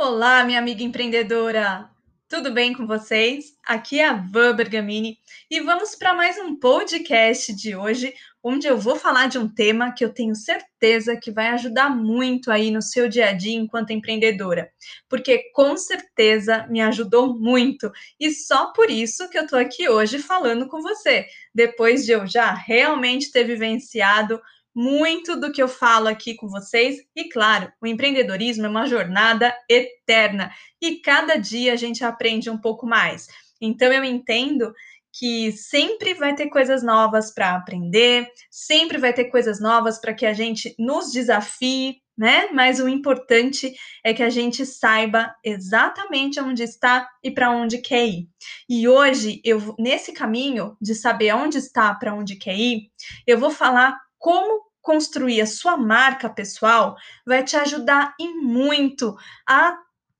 Olá, 0.00 0.44
minha 0.44 0.60
amiga 0.60 0.84
empreendedora! 0.84 1.90
Tudo 2.28 2.52
bem 2.52 2.72
com 2.72 2.86
vocês? 2.86 3.56
Aqui 3.66 3.98
é 3.98 4.06
a 4.06 4.12
Van 4.12 4.54
Bergamini 4.54 5.18
e 5.50 5.60
vamos 5.60 5.96
para 5.96 6.14
mais 6.14 6.38
um 6.38 6.54
podcast 6.54 7.52
de 7.52 7.74
hoje, 7.74 8.14
onde 8.40 8.68
eu 8.68 8.78
vou 8.78 8.94
falar 8.94 9.26
de 9.26 9.38
um 9.38 9.48
tema 9.48 9.92
que 9.92 10.04
eu 10.04 10.14
tenho 10.14 10.36
certeza 10.36 11.16
que 11.16 11.32
vai 11.32 11.48
ajudar 11.48 11.90
muito 11.90 12.52
aí 12.52 12.70
no 12.70 12.80
seu 12.80 13.08
dia 13.08 13.30
a 13.30 13.32
dia 13.32 13.58
enquanto 13.58 13.90
empreendedora, 13.90 14.70
porque 15.08 15.50
com 15.52 15.76
certeza 15.76 16.64
me 16.70 16.80
ajudou 16.80 17.36
muito 17.36 17.90
e 18.20 18.30
só 18.30 18.72
por 18.72 18.88
isso 18.88 19.28
que 19.28 19.36
eu 19.36 19.42
estou 19.42 19.58
aqui 19.58 19.88
hoje 19.88 20.20
falando 20.20 20.68
com 20.68 20.80
você, 20.80 21.26
depois 21.52 22.06
de 22.06 22.12
eu 22.12 22.24
já 22.24 22.54
realmente 22.54 23.32
ter 23.32 23.42
vivenciado 23.42 24.40
muito 24.74 25.38
do 25.38 25.52
que 25.52 25.62
eu 25.62 25.68
falo 25.68 26.08
aqui 26.08 26.34
com 26.34 26.48
vocês. 26.48 26.98
E 27.14 27.28
claro, 27.28 27.72
o 27.82 27.86
empreendedorismo 27.86 28.66
é 28.66 28.68
uma 28.68 28.86
jornada 28.86 29.54
eterna 29.68 30.52
e 30.80 30.96
cada 31.00 31.36
dia 31.36 31.72
a 31.72 31.76
gente 31.76 32.04
aprende 32.04 32.48
um 32.48 32.58
pouco 32.58 32.86
mais. 32.86 33.26
Então 33.60 33.92
eu 33.92 34.04
entendo 34.04 34.72
que 35.12 35.50
sempre 35.52 36.14
vai 36.14 36.34
ter 36.34 36.48
coisas 36.48 36.82
novas 36.82 37.32
para 37.32 37.54
aprender, 37.54 38.30
sempre 38.50 38.98
vai 38.98 39.12
ter 39.12 39.24
coisas 39.24 39.60
novas 39.60 40.00
para 40.00 40.14
que 40.14 40.24
a 40.24 40.32
gente 40.32 40.74
nos 40.78 41.10
desafie, 41.10 41.96
né? 42.16 42.48
Mas 42.52 42.78
o 42.78 42.88
importante 42.88 43.74
é 44.04 44.14
que 44.14 44.22
a 44.22 44.30
gente 44.30 44.64
saiba 44.64 45.34
exatamente 45.44 46.40
onde 46.40 46.62
está 46.62 47.08
e 47.22 47.30
para 47.30 47.50
onde 47.50 47.78
quer 47.78 48.06
ir. 48.06 48.28
E 48.68 48.86
hoje 48.86 49.40
eu 49.44 49.74
nesse 49.78 50.12
caminho 50.12 50.76
de 50.80 50.94
saber 50.94 51.34
onde 51.34 51.58
está, 51.58 51.94
para 51.94 52.14
onde 52.14 52.36
quer 52.36 52.56
ir, 52.56 52.90
eu 53.26 53.38
vou 53.38 53.50
falar 53.50 53.98
como 54.18 54.68
construir 54.80 55.40
a 55.40 55.46
sua 55.46 55.76
marca 55.76 56.28
pessoal 56.28 56.96
vai 57.26 57.44
te 57.44 57.56
ajudar 57.56 58.14
e 58.18 58.34
muito 58.34 59.16
a 59.46 59.78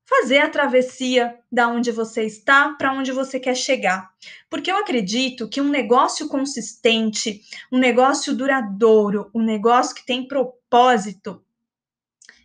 fazer 0.09 0.39
a 0.39 0.49
travessia 0.49 1.39
da 1.53 1.69
onde 1.69 1.93
você 1.93 2.25
está 2.25 2.71
para 2.71 2.93
onde 2.93 3.13
você 3.13 3.39
quer 3.39 3.55
chegar. 3.55 4.11
Porque 4.49 4.71
eu 4.71 4.79
acredito 4.79 5.49
que 5.49 5.61
um 5.61 5.69
negócio 5.69 6.29
consistente, 6.29 7.43
um 7.71 7.79
negócio 7.79 8.35
duradouro, 8.35 9.31
um 9.35 9.43
negócio 9.43 9.95
que 9.95 10.07
tem 10.07 10.27
propósito, 10.27 11.43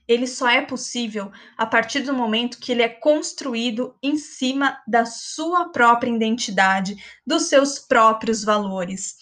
ele 0.05 0.27
só 0.27 0.49
é 0.49 0.61
possível 0.61 1.31
a 1.57 1.65
partir 1.65 2.01
do 2.01 2.13
momento 2.13 2.59
que 2.59 2.73
ele 2.73 2.81
é 2.81 2.89
construído 2.89 3.95
em 4.03 4.17
cima 4.17 4.77
da 4.85 5.05
sua 5.05 5.69
própria 5.69 6.11
identidade, 6.11 6.97
dos 7.25 7.43
seus 7.43 7.79
próprios 7.79 8.43
valores. 8.43 9.15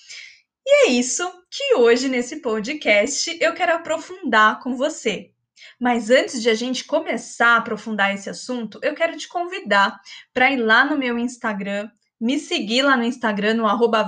E 0.65 0.87
é 0.87 0.89
isso 0.91 1.29
que 1.49 1.75
hoje 1.75 2.07
nesse 2.07 2.37
podcast 2.37 3.37
eu 3.41 3.53
quero 3.53 3.73
aprofundar 3.73 4.59
com 4.59 4.75
você. 4.75 5.31
Mas 5.79 6.09
antes 6.09 6.41
de 6.41 6.49
a 6.49 6.53
gente 6.53 6.85
começar 6.85 7.55
a 7.55 7.57
aprofundar 7.57 8.13
esse 8.13 8.29
assunto, 8.29 8.79
eu 8.83 8.93
quero 8.93 9.17
te 9.17 9.27
convidar 9.27 9.99
para 10.33 10.51
ir 10.51 10.57
lá 10.57 10.85
no 10.85 10.97
meu 10.97 11.17
Instagram, 11.17 11.89
me 12.19 12.37
seguir 12.37 12.83
lá 12.83 12.95
no 12.95 13.03
Instagram, 13.03 13.55
no 13.55 13.67
arroba 13.67 14.07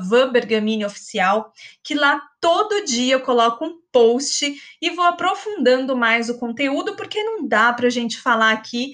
Oficial, 0.85 1.51
que 1.83 1.95
lá 1.95 2.21
todo 2.39 2.85
dia 2.85 3.15
eu 3.15 3.21
coloco 3.21 3.65
um 3.65 3.79
post 3.91 4.55
e 4.79 4.89
vou 4.91 5.05
aprofundando 5.05 5.95
mais 5.97 6.29
o 6.29 6.37
conteúdo, 6.37 6.95
porque 6.95 7.23
não 7.23 7.47
dá 7.47 7.73
para 7.73 7.87
a 7.87 7.91
gente 7.91 8.19
falar 8.19 8.51
aqui 8.51 8.91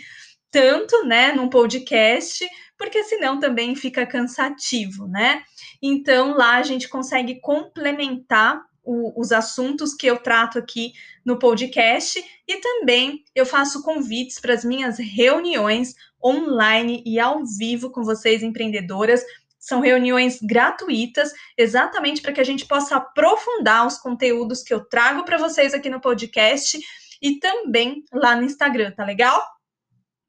tanto, 0.49 1.05
né, 1.05 1.33
num 1.33 1.49
podcast, 1.49 2.47
porque 2.79 3.03
senão 3.03 3.39
também 3.39 3.75
fica 3.75 4.07
cansativo, 4.07 5.05
né? 5.05 5.43
Então 5.81 6.33
lá 6.33 6.55
a 6.55 6.63
gente 6.63 6.87
consegue 6.87 7.41
complementar 7.41 8.63
o, 8.81 9.19
os 9.19 9.33
assuntos 9.33 9.93
que 9.93 10.07
eu 10.07 10.17
trato 10.17 10.57
aqui 10.57 10.93
no 11.25 11.37
podcast 11.37 12.23
e 12.47 12.57
também 12.61 13.23
eu 13.35 13.45
faço 13.45 13.83
convites 13.83 14.39
para 14.39 14.53
as 14.53 14.63
minhas 14.63 14.97
reuniões 14.97 15.93
online 16.23 17.03
e 17.05 17.19
ao 17.19 17.45
vivo 17.45 17.91
com 17.91 18.01
vocês 18.01 18.41
empreendedoras. 18.41 19.23
São 19.59 19.81
reuniões 19.81 20.39
gratuitas, 20.41 21.33
exatamente 21.57 22.21
para 22.21 22.31
que 22.31 22.39
a 22.39 22.45
gente 22.45 22.65
possa 22.65 22.95
aprofundar 22.95 23.85
os 23.85 23.97
conteúdos 23.97 24.63
que 24.63 24.73
eu 24.73 24.85
trago 24.85 25.25
para 25.25 25.37
vocês 25.37 25.73
aqui 25.73 25.89
no 25.89 25.99
podcast 25.99 26.79
e 27.21 27.39
também 27.39 28.05
lá 28.13 28.37
no 28.37 28.43
Instagram, 28.43 28.91
tá 28.91 29.03
legal? 29.03 29.45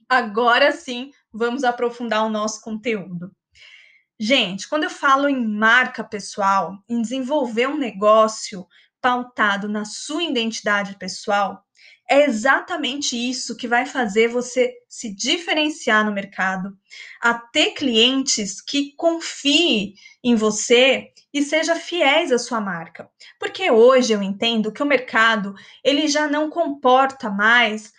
Agora 0.09 0.72
sim, 0.72 1.12
vamos 1.33 1.65
aprofundar 1.65 2.25
o 2.25 2.31
nosso 2.31 2.61
conteúdo. 2.61 3.31
Gente, 4.19 4.69
quando 4.69 4.85
eu 4.85 4.91
falo 4.91 5.29
em 5.29 5.47
marca 5.47 6.05
pessoal, 6.05 6.77
em 6.89 7.01
desenvolver 7.01 7.69
um 7.69 7.79
negócio 7.79 8.67
pautado 9.01 9.69
na 9.69 9.85
sua 9.85 10.23
identidade 10.23 10.97
pessoal, 10.99 11.65
é 12.11 12.25
exatamente 12.25 13.17
isso 13.17 13.57
que 13.57 13.69
vai 13.69 13.87
fazer 13.87 14.29
você 14.29 14.75
se 14.89 15.15
diferenciar 15.15 16.05
no 16.05 16.13
mercado, 16.13 16.77
a 17.23 17.33
ter 17.33 17.71
clientes 17.71 18.61
que 18.61 18.95
confiem 18.97 19.95
em 20.23 20.35
você 20.35 21.12
e 21.33 21.41
seja 21.43 21.77
fiéis 21.77 22.33
à 22.33 22.39
sua 22.39 22.61
marca. 22.61 23.09
Porque 23.39 23.71
hoje 23.71 24.12
eu 24.12 24.23
entendo 24.23 24.73
que 24.73 24.83
o 24.83 24.87
mercado, 24.87 25.55
ele 25.85 26.09
já 26.09 26.27
não 26.27 26.51
comporta 26.51 27.31
mais 27.31 27.93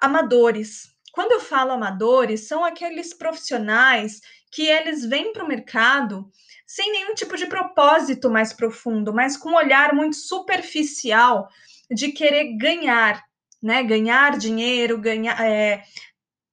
amadores, 0.00 0.88
quando 1.12 1.32
eu 1.32 1.40
falo 1.40 1.72
amadores, 1.72 2.46
são 2.46 2.64
aqueles 2.64 3.14
profissionais 3.14 4.20
que 4.50 4.66
eles 4.66 5.04
vêm 5.04 5.32
para 5.32 5.44
o 5.44 5.48
mercado 5.48 6.30
sem 6.66 6.92
nenhum 6.92 7.14
tipo 7.14 7.36
de 7.36 7.46
propósito 7.46 8.30
mais 8.30 8.52
profundo, 8.52 9.12
mas 9.12 9.36
com 9.36 9.50
um 9.50 9.56
olhar 9.56 9.94
muito 9.94 10.16
superficial 10.16 11.48
de 11.90 12.12
querer 12.12 12.56
ganhar, 12.58 13.24
né? 13.62 13.82
Ganhar 13.82 14.36
dinheiro, 14.36 14.98
ganhar, 14.98 15.40
é, 15.40 15.82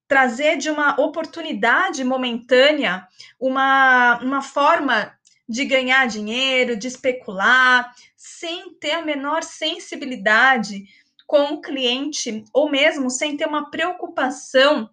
trazer 0.07 0.57
de 0.57 0.69
uma 0.69 0.99
oportunidade 1.01 2.03
momentânea 2.03 3.05
uma, 3.39 4.19
uma 4.22 4.41
forma 4.41 5.13
de 5.47 5.66
ganhar 5.66 6.07
dinheiro, 6.07 6.77
de 6.77 6.87
especular, 6.87 7.93
sem 8.16 8.73
ter 8.79 8.91
a 8.91 9.05
menor 9.05 9.43
sensibilidade 9.43 10.85
com 11.25 11.55
o 11.55 11.61
cliente, 11.61 12.43
ou 12.53 12.69
mesmo 12.69 13.09
sem 13.09 13.35
ter 13.35 13.47
uma 13.47 13.69
preocupação 13.69 14.89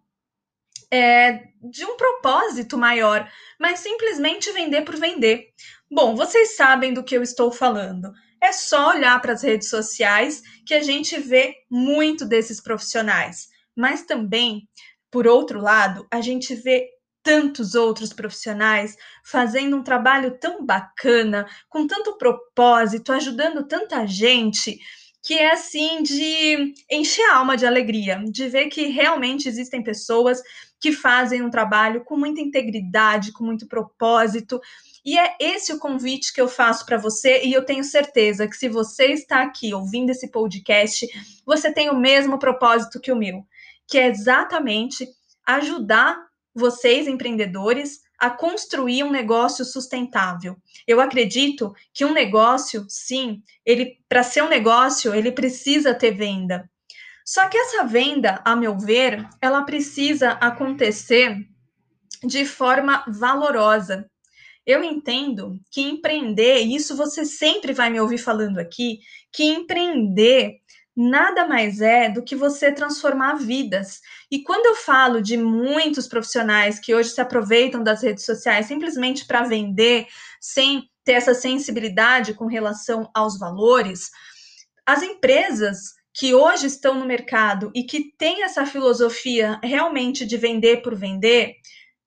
é, 0.91 1.49
de 1.63 1.85
um 1.85 1.97
propósito 1.97 2.77
maior, 2.77 3.31
mas 3.59 3.81
simplesmente 3.81 4.53
vender 4.53 4.83
por 4.83 4.97
vender. 4.97 5.49
Bom, 5.91 6.15
vocês 6.15 6.57
sabem 6.57 6.93
do 6.93 7.05
que 7.05 7.17
eu 7.17 7.23
estou 7.23 7.51
falando. 7.51 8.13
É 8.43 8.53
só 8.53 8.91
olhar 8.91 9.21
para 9.21 9.33
as 9.33 9.43
redes 9.43 9.69
sociais 9.69 10.43
que 10.67 10.75
a 10.75 10.83
gente 10.83 11.19
vê 11.19 11.55
muito 11.71 12.25
desses 12.27 12.61
profissionais. 12.61 13.49
Mas 13.75 14.03
também, 14.03 14.69
por 15.11 15.27
outro 15.27 15.61
lado, 15.61 16.07
a 16.11 16.21
gente 16.21 16.55
vê 16.55 16.89
tantos 17.23 17.75
outros 17.75 18.13
profissionais 18.13 18.97
fazendo 19.25 19.77
um 19.77 19.83
trabalho 19.83 20.39
tão 20.39 20.67
bacana, 20.67 21.47
com 21.69 21.87
tanto 21.87 22.19
propósito, 22.19 23.13
ajudando 23.13 23.67
tanta 23.67 24.07
gente 24.07 24.79
que 25.23 25.39
é 25.39 25.53
assim 25.53 26.03
de 26.03 26.75
encher 26.91 27.25
a 27.31 27.37
alma 27.37 27.57
de 27.57 27.65
alegria, 27.65 28.21
de 28.29 28.49
ver 28.49 28.67
que 28.67 28.87
realmente 28.87 29.49
existem 29.49 29.83
pessoas 29.83 30.43
que 30.81 30.91
fazem 30.91 31.43
um 31.43 31.51
trabalho 31.51 32.05
com 32.05 32.17
muita 32.17 32.41
integridade, 32.41 33.31
com 33.31 33.45
muito 33.45 33.69
propósito. 33.69 34.61
E 35.05 35.17
é 35.17 35.37
esse 35.39 35.73
o 35.73 35.79
convite 35.79 36.33
que 36.33 36.41
eu 36.41 36.49
faço 36.49 36.85
para 36.85 36.99
você, 36.99 37.45
e 37.45 37.53
eu 37.53 37.65
tenho 37.65 37.85
certeza 37.85 38.49
que 38.49 38.57
se 38.57 38.69
você 38.69 39.07
está 39.13 39.43
aqui 39.43 39.73
ouvindo 39.73 40.11
esse 40.11 40.29
podcast, 40.29 41.07
você 41.47 41.73
tem 41.73 41.89
o 41.89 41.97
mesmo 41.97 42.37
propósito 42.37 43.01
que 43.01 43.13
o 43.13 43.17
meu, 43.17 43.47
que 43.87 43.99
é 43.99 44.09
exatamente 44.09 45.09
ajudar 45.47 46.17
vocês, 46.53 47.07
empreendedores, 47.07 48.01
a 48.23 48.31
construir 48.31 49.03
um 49.03 49.11
negócio 49.11 49.65
sustentável. 49.65 50.57
Eu 50.87 51.01
acredito 51.01 51.75
que 51.93 52.05
um 52.05 52.13
negócio, 52.13 52.87
sim, 52.89 53.43
ele 53.67 53.99
para 54.09 54.23
ser 54.23 54.45
um 54.45 54.49
negócio, 54.49 55.13
ele 55.13 55.33
precisa 55.33 55.93
ter 55.93 56.13
venda. 56.13 56.71
Só 57.27 57.49
que 57.49 57.59
essa 57.59 57.83
venda, 57.83 58.41
a 58.45 58.55
meu 58.55 58.79
ver, 58.79 59.29
ela 59.41 59.65
precisa 59.65 60.31
acontecer 60.35 61.37
de 62.23 62.45
forma 62.45 63.05
valorosa. 63.09 64.09
Eu 64.65 64.85
entendo 64.85 65.59
que 65.73 65.81
empreender, 65.81 66.61
isso 66.61 66.97
você 66.97 67.25
sempre 67.25 67.73
vai 67.73 67.91
me 67.91 68.01
ouvir 68.01 68.19
falando 68.19 68.59
aqui, 68.59 69.01
que 69.33 69.43
empreender 69.43 70.61
nada 70.97 71.47
mais 71.47 71.81
é 71.81 72.09
do 72.09 72.23
que 72.23 72.37
você 72.37 72.71
transformar 72.71 73.37
vidas. 73.37 74.01
E 74.31 74.43
quando 74.43 74.67
eu 74.67 74.75
falo 74.75 75.23
de 75.23 75.37
muitos 75.37 76.07
profissionais 76.07 76.79
que 76.79 76.95
hoje 76.95 77.11
se 77.11 77.21
aproveitam 77.21 77.83
das 77.83 78.03
redes 78.03 78.25
sociais 78.25 78.67
simplesmente 78.67 79.27
para 79.27 79.43
vender, 79.43 80.07
sem 80.41 80.89
ter 81.05 81.13
essa 81.13 81.35
sensibilidade 81.35 82.35
com 82.35 82.47
relação 82.47 83.11
aos 83.15 83.39
valores, 83.39 84.11
as 84.87 85.03
empresas 85.03 85.95
que 86.15 86.35
hoje 86.35 86.67
estão 86.67 86.95
no 86.95 87.07
mercado 87.07 87.71
e 87.75 87.85
que 87.85 88.13
têm 88.19 88.43
essa 88.43 88.67
filosofia 88.67 89.59
realmente 89.63 90.27
de 90.27 90.37
vender 90.37 90.83
por 90.83 90.95
vender, 90.95 91.55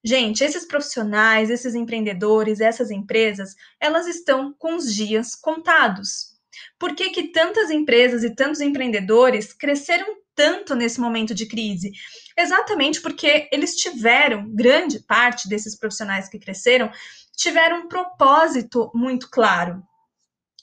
gente, 0.04 0.44
esses 0.44 0.68
profissionais, 0.68 1.50
esses 1.50 1.74
empreendedores, 1.74 2.62
essas 2.62 2.92
empresas, 2.92 3.56
elas 3.80 4.06
estão 4.06 4.54
com 4.60 4.76
os 4.76 4.94
dias 4.94 5.34
contados. 5.34 6.35
Por 6.80 6.96
que, 6.96 7.10
que 7.10 7.30
tantas 7.30 7.70
empresas 7.70 8.24
e 8.24 8.36
tantos 8.36 8.62
empreendedores 8.62 9.54
cresceram 9.54 10.06
tanto 10.36 10.76
nesse 10.76 11.00
momento 11.00 11.34
de 11.34 11.48
crise? 11.48 11.92
Exatamente 12.38 13.02
porque 13.02 13.48
eles 13.52 13.76
tiveram, 13.76 14.50
grande 14.54 15.00
parte 15.00 15.48
desses 15.48 15.78
profissionais 15.78 16.28
que 16.28 16.40
cresceram, 16.40 16.92
tiveram 17.36 17.82
um 17.82 17.88
propósito 17.88 18.92
muito 18.94 19.30
claro. 19.30 19.82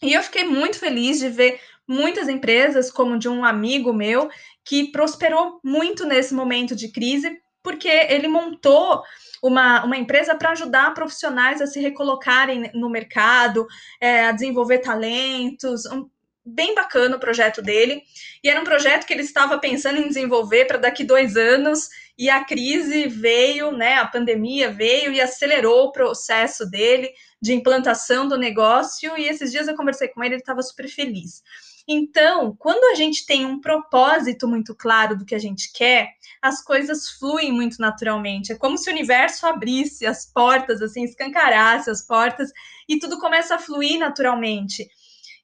E 0.02 0.12
eu 0.12 0.22
fiquei 0.22 0.44
muito 0.44 0.78
feliz 0.78 1.18
de 1.18 1.28
ver 1.28 1.60
muitas 1.86 2.28
empresas, 2.28 2.90
como 2.90 3.18
de 3.18 3.28
um 3.28 3.44
amigo 3.44 3.92
meu, 3.92 4.28
que 4.64 4.90
prosperou 4.90 5.60
muito 5.62 6.04
nesse 6.06 6.34
momento 6.34 6.74
de 6.74 6.90
crise, 6.90 7.40
porque 7.62 7.88
ele 7.88 8.28
montou 8.28 9.02
uma, 9.42 9.84
uma 9.84 9.96
empresa 9.96 10.34
para 10.34 10.50
ajudar 10.50 10.94
profissionais 10.94 11.60
a 11.60 11.66
se 11.66 11.80
recolocarem 11.80 12.70
no 12.74 12.88
mercado, 12.88 13.66
é, 14.00 14.26
a 14.26 14.32
desenvolver 14.32 14.78
talentos. 14.78 15.86
Um, 15.86 16.08
bem 16.44 16.74
bacana 16.74 17.16
o 17.16 17.20
projeto 17.20 17.62
dele. 17.62 18.02
E 18.42 18.48
era 18.48 18.60
um 18.60 18.64
projeto 18.64 19.06
que 19.06 19.12
ele 19.12 19.22
estava 19.22 19.58
pensando 19.58 19.98
em 19.98 20.08
desenvolver 20.08 20.64
para 20.64 20.78
daqui 20.78 21.04
dois 21.04 21.36
anos, 21.36 21.88
e 22.18 22.28
a 22.28 22.44
crise 22.44 23.08
veio, 23.08 23.72
né? 23.72 23.94
A 23.94 24.06
pandemia 24.06 24.70
veio 24.70 25.12
e 25.12 25.20
acelerou 25.20 25.86
o 25.86 25.92
processo 25.92 26.68
dele 26.68 27.10
de 27.40 27.52
implantação 27.52 28.28
do 28.28 28.36
negócio. 28.36 29.16
E 29.16 29.26
esses 29.26 29.50
dias 29.50 29.66
eu 29.66 29.76
conversei 29.76 30.08
com 30.08 30.22
ele, 30.22 30.34
ele 30.34 30.42
estava 30.42 30.62
super 30.62 30.88
feliz. 30.88 31.42
Então, 31.88 32.54
quando 32.56 32.84
a 32.92 32.94
gente 32.94 33.26
tem 33.26 33.44
um 33.44 33.60
propósito 33.60 34.46
muito 34.46 34.74
claro 34.74 35.16
do 35.16 35.24
que 35.24 35.34
a 35.34 35.38
gente 35.38 35.72
quer, 35.72 36.10
as 36.40 36.62
coisas 36.62 37.08
fluem 37.18 37.52
muito 37.52 37.76
naturalmente. 37.80 38.52
É 38.52 38.56
como 38.56 38.78
se 38.78 38.88
o 38.88 38.92
universo 38.92 39.46
abrisse 39.46 40.06
as 40.06 40.26
portas, 40.26 40.80
assim, 40.80 41.04
escancarasse 41.04 41.90
as 41.90 42.06
portas 42.06 42.50
e 42.88 42.98
tudo 42.98 43.18
começa 43.18 43.56
a 43.56 43.58
fluir 43.58 43.98
naturalmente. 43.98 44.88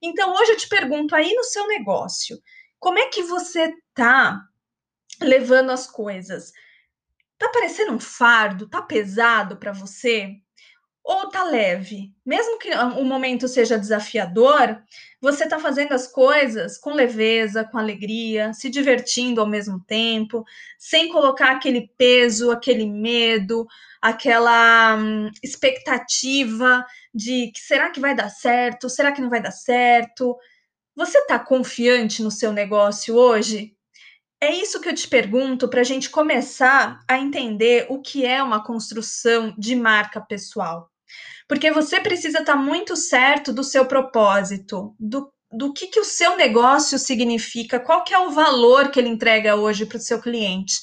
Então, 0.03 0.33
hoje 0.35 0.53
eu 0.53 0.57
te 0.57 0.69
pergunto 0.69 1.15
aí 1.15 1.33
no 1.35 1.45
seu 1.45 1.67
negócio, 1.67 2.39
como 2.79 2.99
é 2.99 3.07
que 3.09 3.23
você 3.23 3.73
tá 3.93 4.41
levando 5.21 5.71
as 5.71 5.91
coisas? 5.91 6.53
Tá 7.37 7.49
parecendo 7.49 7.93
um 7.93 8.01
fardo? 8.01 8.69
Tá 8.69 8.81
pesado 8.81 9.57
para 9.57 9.73
você? 9.73 10.37
Ou 11.09 11.31
tá 11.31 11.43
leve. 11.43 12.13
Mesmo 12.25 12.59
que 12.59 12.71
o 12.71 13.03
momento 13.03 13.49
seja 13.49 13.79
desafiador, 13.79 14.79
você 15.19 15.45
está 15.45 15.59
fazendo 15.59 15.95
as 15.95 16.07
coisas 16.07 16.77
com 16.77 16.93
leveza, 16.93 17.65
com 17.65 17.79
alegria, 17.79 18.53
se 18.53 18.69
divertindo 18.69 19.41
ao 19.41 19.47
mesmo 19.47 19.81
tempo, 19.81 20.45
sem 20.79 21.09
colocar 21.09 21.53
aquele 21.53 21.91
peso, 21.97 22.51
aquele 22.51 22.85
medo, 22.85 23.67
aquela 24.03 24.97
hum, 24.97 25.31
expectativa 25.43 26.85
de 27.15 27.53
que 27.53 27.61
será 27.61 27.89
que 27.89 28.01
vai 28.01 28.15
dar 28.15 28.29
certo? 28.29 28.91
Será 28.91 29.11
que 29.11 29.23
não 29.23 29.31
vai 29.31 29.41
dar 29.41 29.51
certo? 29.51 30.37
Você 30.95 31.21
está 31.21 31.39
confiante 31.39 32.23
no 32.23 32.31
seu 32.31 32.53
negócio 32.53 33.15
hoje? 33.15 33.75
É 34.43 34.55
isso 34.55 34.79
que 34.79 34.91
eu 34.91 34.95
te 34.95 35.09
pergunto 35.09 35.69
para 35.69 35.81
a 35.81 35.85
gente 35.85 36.11
começar 36.11 37.01
a 37.09 37.19
entender 37.19 37.87
o 37.89 38.03
que 38.03 38.27
é 38.27 38.43
uma 38.43 38.63
construção 38.63 39.55
de 39.57 39.75
marca 39.75 40.21
pessoal. 40.21 40.91
Porque 41.47 41.71
você 41.71 42.01
precisa 42.01 42.41
estar 42.41 42.55
tá 42.55 42.59
muito 42.59 42.97
certo 42.97 43.53
do 43.53 43.65
seu 43.65 43.87
propósito, 43.87 44.95
do, 44.99 45.33
do 45.51 45.73
que, 45.73 45.87
que 45.87 46.01
o 46.01 46.05
seu 46.05 46.37
negócio 46.37 46.99
significa, 46.99 47.81
qual 47.81 48.05
que 48.05 48.15
é 48.15 48.19
o 48.19 48.31
valor 48.31 48.91
que 48.91 48.99
ele 48.99 49.09
entrega 49.09 49.57
hoje 49.57 49.87
para 49.87 49.99
o 49.99 50.01
seu 50.01 50.21
cliente. 50.21 50.75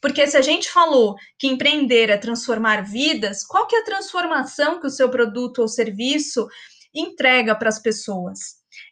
Porque 0.00 0.26
se 0.26 0.36
a 0.36 0.42
gente 0.42 0.70
falou 0.70 1.16
que 1.38 1.48
empreender 1.48 2.10
é 2.10 2.16
transformar 2.16 2.82
vidas, 2.82 3.44
qual 3.44 3.66
que 3.66 3.76
é 3.76 3.80
a 3.80 3.84
transformação 3.84 4.80
que 4.80 4.86
o 4.86 4.90
seu 4.90 5.10
produto 5.10 5.60
ou 5.60 5.68
serviço 5.68 6.46
entrega 6.94 7.54
para 7.54 7.68
as 7.68 7.80
pessoas? 7.80 8.38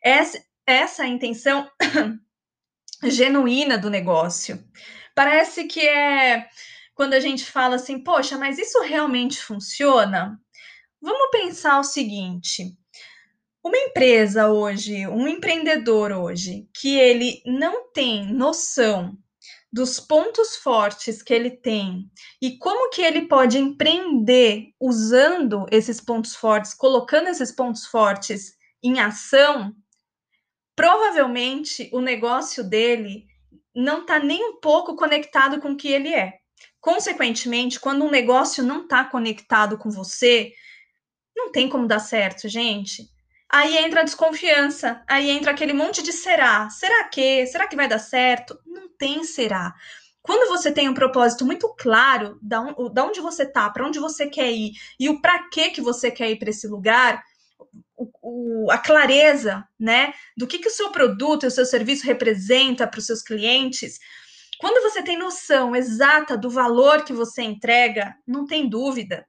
Essa, 0.03 0.43
essa 0.67 1.03
é 1.03 1.07
a 1.07 1.09
intenção 1.09 1.69
genuína 3.05 3.79
do 3.79 3.91
negócio. 3.91 4.63
Parece 5.15 5.65
que 5.65 5.81
é 5.81 6.49
quando 6.95 7.15
a 7.15 7.21
gente 7.21 7.45
fala 7.45 7.77
assim, 7.77 8.03
poxa, 8.03 8.39
mas 8.39 8.59
isso 8.59 8.81
realmente 8.81 9.41
funciona? 9.41 10.41
Vamos 11.07 11.31
pensar 11.31 11.79
o 11.79 11.85
seguinte: 11.85 12.77
uma 13.63 13.79
empresa 13.79 14.49
hoje, 14.49 15.07
um 15.07 15.29
empreendedor 15.29 16.11
hoje, 16.11 16.69
que 16.75 16.99
ele 16.99 17.41
não 17.47 17.93
tem 17.93 18.27
noção 18.35 19.17
dos 19.73 20.01
pontos 20.01 20.57
fortes 20.57 21.23
que 21.23 21.33
ele 21.33 21.51
tem 21.51 22.11
e 22.43 22.59
como 22.59 22.91
que 22.91 23.03
ele 23.03 23.29
pode 23.29 23.57
empreender 23.57 24.73
usando 24.81 25.65
esses 25.71 26.01
pontos 26.01 26.35
fortes, 26.35 26.75
colocando 26.75 27.29
esses 27.29 27.53
pontos 27.53 27.87
fortes 27.87 28.57
em 28.83 28.99
ação, 28.99 29.77
provavelmente 30.75 31.89
o 31.93 32.01
negócio 32.01 32.69
dele 32.69 33.29
não 33.73 34.01
está 34.01 34.19
nem 34.19 34.45
um 34.45 34.59
pouco 34.59 34.97
conectado 34.97 35.61
com 35.61 35.71
o 35.71 35.77
que 35.77 35.87
ele 35.87 36.13
é. 36.13 36.33
Consequentemente, 36.81 37.79
quando 37.79 38.05
um 38.05 38.11
negócio 38.11 38.65
não 38.65 38.83
está 38.83 39.05
conectado 39.05 39.79
com 39.79 39.89
você, 39.89 40.53
não 41.37 41.53
tem 41.53 41.69
como 41.69 41.87
dar 41.87 42.01
certo, 42.01 42.49
gente. 42.49 43.09
Aí 43.49 43.77
entra 43.77 44.01
a 44.01 44.05
desconfiança, 44.05 45.03
aí 45.07 45.31
entra 45.31 45.53
aquele 45.53 45.73
monte 45.73 46.03
de 46.03 46.13
será. 46.13 46.69
Será 46.71 47.05
que? 47.05 47.47
Será 47.47 47.69
que 47.69 47.77
vai 47.77 47.89
dar 47.89 48.01
certo? 48.01 48.59
Não 48.67 48.89
tem 48.89 49.23
será. 49.23 49.73
Quando 50.23 50.49
você 50.49 50.73
tem 50.73 50.89
um 50.89 50.95
propósito 50.95 51.47
muito 51.47 51.73
claro 51.79 52.37
da, 52.43 52.61
um, 52.61 52.93
da 52.93 53.05
onde 53.05 53.21
você 53.21 53.47
tá, 53.47 53.71
para 53.71 53.87
onde 53.87 54.01
você 54.01 54.27
quer 54.27 54.51
ir 54.51 54.73
e 54.99 55.09
o 55.09 55.21
para 55.21 55.49
que 55.49 55.71
que 55.71 55.81
você 55.81 56.11
quer 56.11 56.29
ir 56.31 56.37
para 56.37 56.51
esse 56.51 56.67
lugar, 56.67 57.23
o, 57.97 58.11
o, 58.21 58.71
a 58.73 58.79
clareza, 58.79 59.65
né, 59.79 60.13
do 60.37 60.47
que 60.47 60.59
que 60.59 60.69
o 60.69 60.73
seu 60.73 60.91
produto 60.91 61.45
e 61.45 61.47
o 61.47 61.51
seu 61.51 61.65
serviço 61.65 62.05
representa 62.05 62.89
para 62.89 62.99
os 62.99 63.07
seus 63.07 63.23
clientes, 63.23 64.01
quando 64.59 64.83
você 64.83 65.03
tem 65.03 65.17
noção 65.17 65.77
exata 65.77 66.37
do 66.37 66.51
valor 66.51 67.05
que 67.05 67.13
você 67.13 67.43
entrega, 67.43 68.17
não 68.27 68.47
tem 68.47 68.69
dúvida. 68.69 69.25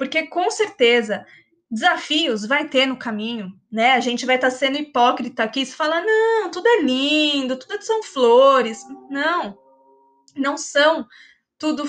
Porque 0.00 0.28
com 0.28 0.50
certeza 0.50 1.26
desafios 1.70 2.46
vai 2.46 2.66
ter 2.66 2.86
no 2.86 2.96
caminho, 2.96 3.52
né? 3.70 3.92
A 3.92 4.00
gente 4.00 4.24
vai 4.24 4.36
estar 4.36 4.50
tá 4.50 4.56
sendo 4.56 4.78
hipócrita 4.78 5.42
aqui, 5.42 5.66
se 5.66 5.76
falar, 5.76 6.00
não, 6.00 6.50
tudo 6.50 6.66
é 6.66 6.80
lindo, 6.80 7.54
tudo 7.58 7.84
são 7.84 8.02
flores. 8.02 8.82
Não, 9.10 9.58
não 10.34 10.56
são 10.56 11.06
tudo, 11.58 11.84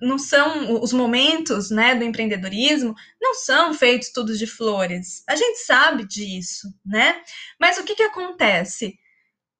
não 0.00 0.18
são 0.18 0.82
os 0.82 0.90
momentos, 0.94 1.70
né, 1.70 1.94
do 1.94 2.02
empreendedorismo, 2.02 2.94
não 3.20 3.34
são 3.34 3.74
feitos 3.74 4.10
todos 4.10 4.38
de 4.38 4.46
flores. 4.46 5.22
A 5.28 5.36
gente 5.36 5.58
sabe 5.58 6.06
disso, 6.06 6.66
né? 6.82 7.22
Mas 7.60 7.76
o 7.76 7.84
que 7.84 7.94
que 7.94 8.04
acontece? 8.04 8.98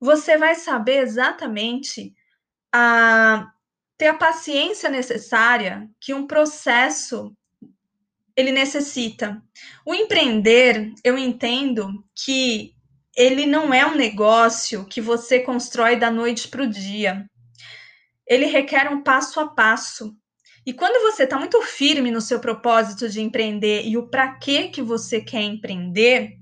Você 0.01 0.39
vai 0.39 0.55
saber 0.55 1.03
exatamente 1.03 2.15
a 2.73 3.47
ter 3.99 4.07
a 4.07 4.15
paciência 4.15 4.89
necessária 4.89 5.87
que 6.01 6.15
um 6.15 6.27
processo 6.27 7.37
ele 8.41 8.53
necessita. 8.53 9.43
O 9.87 9.95
empreender, 9.95 10.93
eu 11.05 11.17
entendo 11.19 12.05
que 12.15 12.75
ele 13.17 13.47
não 13.47 13.73
é 13.73 13.85
um 13.87 13.95
negócio 13.95 14.85
que 14.87 15.01
você 15.01 15.41
constrói 15.41 15.97
da 15.97 16.11
noite 16.11 16.49
para 16.49 16.63
o 16.63 16.69
dia. 16.69 17.27
Ele 18.27 18.47
requer 18.47 18.89
um 18.91 19.03
passo 19.03 19.41
a 19.41 19.49
passo. 19.49 20.17
E 20.65 20.73
quando 20.73 21.03
você 21.03 21.25
está 21.25 21.39
muito 21.39 21.61
firme 21.63 22.11
no 22.11 22.21
seu 22.21 22.39
propósito 22.39 23.09
de 23.09 23.21
empreender 23.21 23.85
e 23.87 23.97
o 23.97 24.09
para 24.09 24.35
que 24.37 24.69
que 24.69 24.83
você 24.83 25.21
quer 25.21 25.43
empreender, 25.43 26.39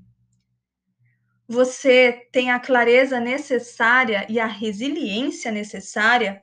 você 1.49 2.29
tem 2.31 2.51
a 2.51 2.61
clareza 2.61 3.19
necessária 3.19 4.27
e 4.29 4.39
a 4.39 4.47
resiliência 4.47 5.51
necessária 5.51 6.43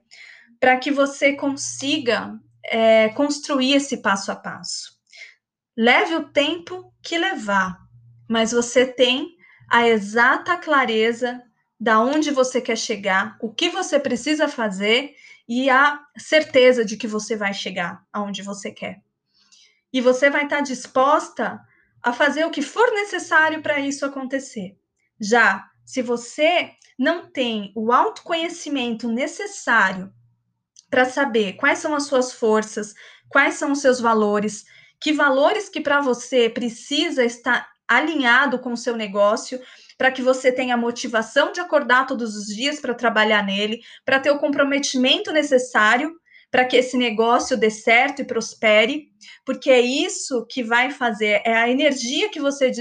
para 0.60 0.78
que 0.78 0.90
você 0.90 1.34
consiga 1.34 2.40
é, 2.66 3.10
construir 3.10 3.74
esse 3.74 3.98
passo 3.98 4.32
a 4.32 4.36
passo. 4.36 4.95
Leve 5.78 6.16
o 6.16 6.30
tempo 6.30 6.94
que 7.02 7.18
levar, 7.18 7.78
mas 8.30 8.52
você 8.52 8.86
tem 8.86 9.36
a 9.70 9.88
exata 9.88 10.58
clareza 10.58 11.42
da 11.80 12.00
onde 12.00 12.32
você 12.32 12.62
quer 12.62 12.78
chegar, 12.78 13.38
o 13.42 13.54
que 13.54 13.70
você 13.70 14.00
precisa 14.00 14.48
fazer 14.48 15.14
e 15.48 15.70
a 15.70 16.02
certeza 16.18 16.86
de 16.86 16.96
que 16.96 17.08
você 17.08 17.36
vai 17.36 17.54
chegar 17.54 18.04
aonde 18.12 18.42
você 18.42 18.72
quer. 18.72 19.02
E 19.92 20.00
você 20.00 20.30
vai 20.30 20.46
estar 20.46 20.62
disposta 20.62 21.60
a 22.02 22.14
fazer 22.14 22.46
o 22.46 22.52
que 22.52 22.62
for 22.62 22.92
necessário 22.92 23.62
para 23.62 23.80
isso 23.80 24.06
acontecer. 24.06 24.78
Já 25.20 25.70
se 25.86 26.02
você 26.02 26.72
não 26.98 27.30
tem 27.30 27.72
o 27.76 27.92
autoconhecimento 27.92 29.08
necessário 29.10 30.12
para 30.90 31.06
saber 31.06 31.54
quais 31.54 31.80
são 31.80 31.94
as 31.94 32.04
suas 32.04 32.32
forças, 32.32 32.94
quais 33.30 33.56
são 33.56 33.72
os 33.72 33.82
seus 33.82 34.00
valores, 34.00 34.66
que 35.00 35.14
valores 35.14 35.70
que 35.70 35.82
para 35.82 36.02
você 36.02 36.50
precisa 36.50 37.24
estar 37.24 37.68
alinhado 37.88 38.60
com 38.60 38.74
o 38.74 38.78
seu 38.78 38.96
negócio, 38.96 39.60
para 39.98 40.12
que 40.12 40.22
você 40.22 40.52
tenha 40.52 40.76
motivação 40.76 41.52
de 41.52 41.60
acordar 41.60 42.08
todos 42.08 42.36
os 42.36 42.48
dias 42.48 42.80
para 42.80 42.94
trabalhar 42.94 43.46
nele, 43.46 43.80
para 44.04 44.20
ter 44.20 44.32
o 44.32 44.40
comprometimento 44.40 45.32
necessário 45.32 46.12
para 46.56 46.64
que 46.64 46.78
esse 46.78 46.96
negócio 46.96 47.58
dê 47.58 47.70
certo 47.70 48.22
e 48.22 48.26
prospere, 48.26 49.10
porque 49.46 49.70
é 49.70 49.82
isso 49.82 50.46
que 50.50 50.64
vai 50.64 50.90
fazer, 50.90 51.42
é 51.44 51.54
a 51.54 51.70
energia 51.70 52.30
que 52.30 52.40
você 52.40 52.72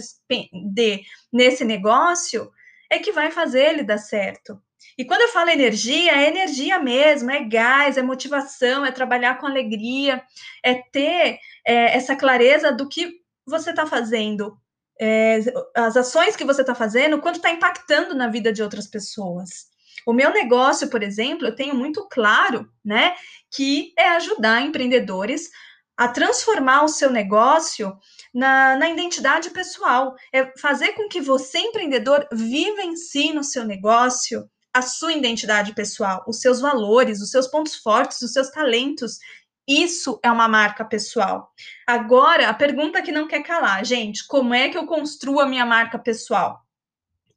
dê 0.73 1.03
nesse 1.33 1.65
negócio 1.65 2.53
é 2.89 3.01
que 3.01 3.11
vai 3.11 3.33
fazer 3.33 3.71
ele 3.71 3.83
dar 3.83 3.99
certo. 3.99 4.63
E 4.97 5.05
quando 5.05 5.23
eu 5.23 5.29
falo 5.29 5.51
energia, 5.51 6.13
é 6.13 6.29
energia 6.29 6.79
mesmo, 6.79 7.31
é 7.31 7.43
gás, 7.45 7.97
é 7.97 8.03
motivação, 8.03 8.85
é 8.85 8.93
trabalhar 8.93 9.39
com 9.39 9.47
alegria, 9.47 10.23
é 10.63 10.75
ter 10.75 11.39
é, 11.67 11.97
essa 11.97 12.15
clareza 12.15 12.73
do 12.73 12.89
que 12.89 13.21
você 13.47 13.71
está 13.71 13.87
fazendo, 13.87 14.57
é, 15.01 15.41
as 15.75 15.97
ações 15.97 16.37
que 16.37 16.45
você 16.45 16.61
está 16.61 16.75
fazendo, 16.75 17.21
quanto 17.21 17.37
está 17.37 17.51
impactando 17.51 18.15
na 18.15 18.29
vida 18.29 18.53
de 18.53 18.63
outras 18.63 18.87
pessoas. 18.87 19.67
O 20.07 20.13
meu 20.13 20.31
negócio, 20.33 20.89
por 20.89 21.03
exemplo, 21.03 21.47
eu 21.47 21.57
tenho 21.57 21.75
muito 21.75 22.07
claro, 22.09 22.69
né, 22.85 23.15
que 23.51 23.93
é 23.99 24.09
ajudar 24.11 24.63
empreendedores 24.63 25.51
a 25.97 26.09
transformar 26.09 26.85
o 26.85 26.89
seu 26.89 27.11
negócio 27.11 27.97
na, 28.33 28.77
na, 28.77 28.91
identidade 28.91 29.51
pessoal. 29.51 30.15
É 30.33 30.53
fazer 30.59 30.93
com 30.93 31.09
que 31.09 31.21
você, 31.21 31.59
empreendedor, 31.59 32.27
em 32.33 32.97
si 32.97 33.33
no 33.33 33.45
seu 33.45 33.65
negócio 33.65 34.49
a 34.75 34.83
sua 34.83 35.13
identidade 35.13 35.73
pessoal, 35.73 36.25
os 36.27 36.41
seus 36.41 36.61
valores, 36.61 37.23
os 37.23 37.31
seus 37.31 37.47
pontos 37.47 37.77
fortes, 37.77 38.21
os 38.21 38.33
seus 38.33 38.51
talentos. 38.51 39.19
Isso 39.67 40.19
é 40.23 40.31
uma 40.31 40.49
marca 40.49 40.85
pessoal. 40.85 41.53
Agora, 41.87 42.49
a 42.49 42.55
pergunta 42.55 43.01
que 43.01 43.13
não 43.13 43.29
quer 43.29 43.43
calar, 43.45 43.85
gente: 43.85 44.27
como 44.27 44.53
é 44.53 44.69
que 44.69 44.77
eu 44.77 44.85
construo 44.85 45.41
a 45.41 45.47
minha 45.47 45.65
marca 45.65 45.99
pessoal? 45.99 46.61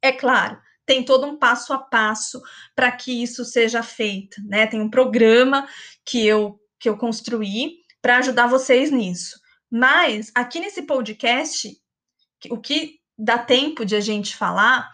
É 0.01 0.12
claro, 0.12 0.60
tem 0.86 1.06
todo 1.06 1.27
um 1.27 1.38
passo 1.38 1.72
a 1.74 1.77
passo 1.77 2.41
para 2.75 2.91
que 2.91 3.24
isso 3.24 3.46
seja 3.46 3.84
feito, 3.84 4.41
né? 4.46 4.65
Tem 4.65 4.82
um 4.82 4.89
programa 4.89 5.67
que 6.03 6.25
eu 6.25 6.60
que 6.79 6.89
eu 6.89 6.98
construí 6.98 7.77
para 8.01 8.17
ajudar 8.17 8.48
vocês 8.48 8.91
nisso. 8.91 9.39
Mas 9.70 10.32
aqui 10.34 10.60
nesse 10.60 10.84
podcast, 10.84 11.75
o 12.50 12.58
que 12.60 13.00
dá 13.17 13.38
tempo 13.38 13.84
de 13.84 13.96
a 13.96 14.00
gente 14.00 14.36
falar 14.36 14.89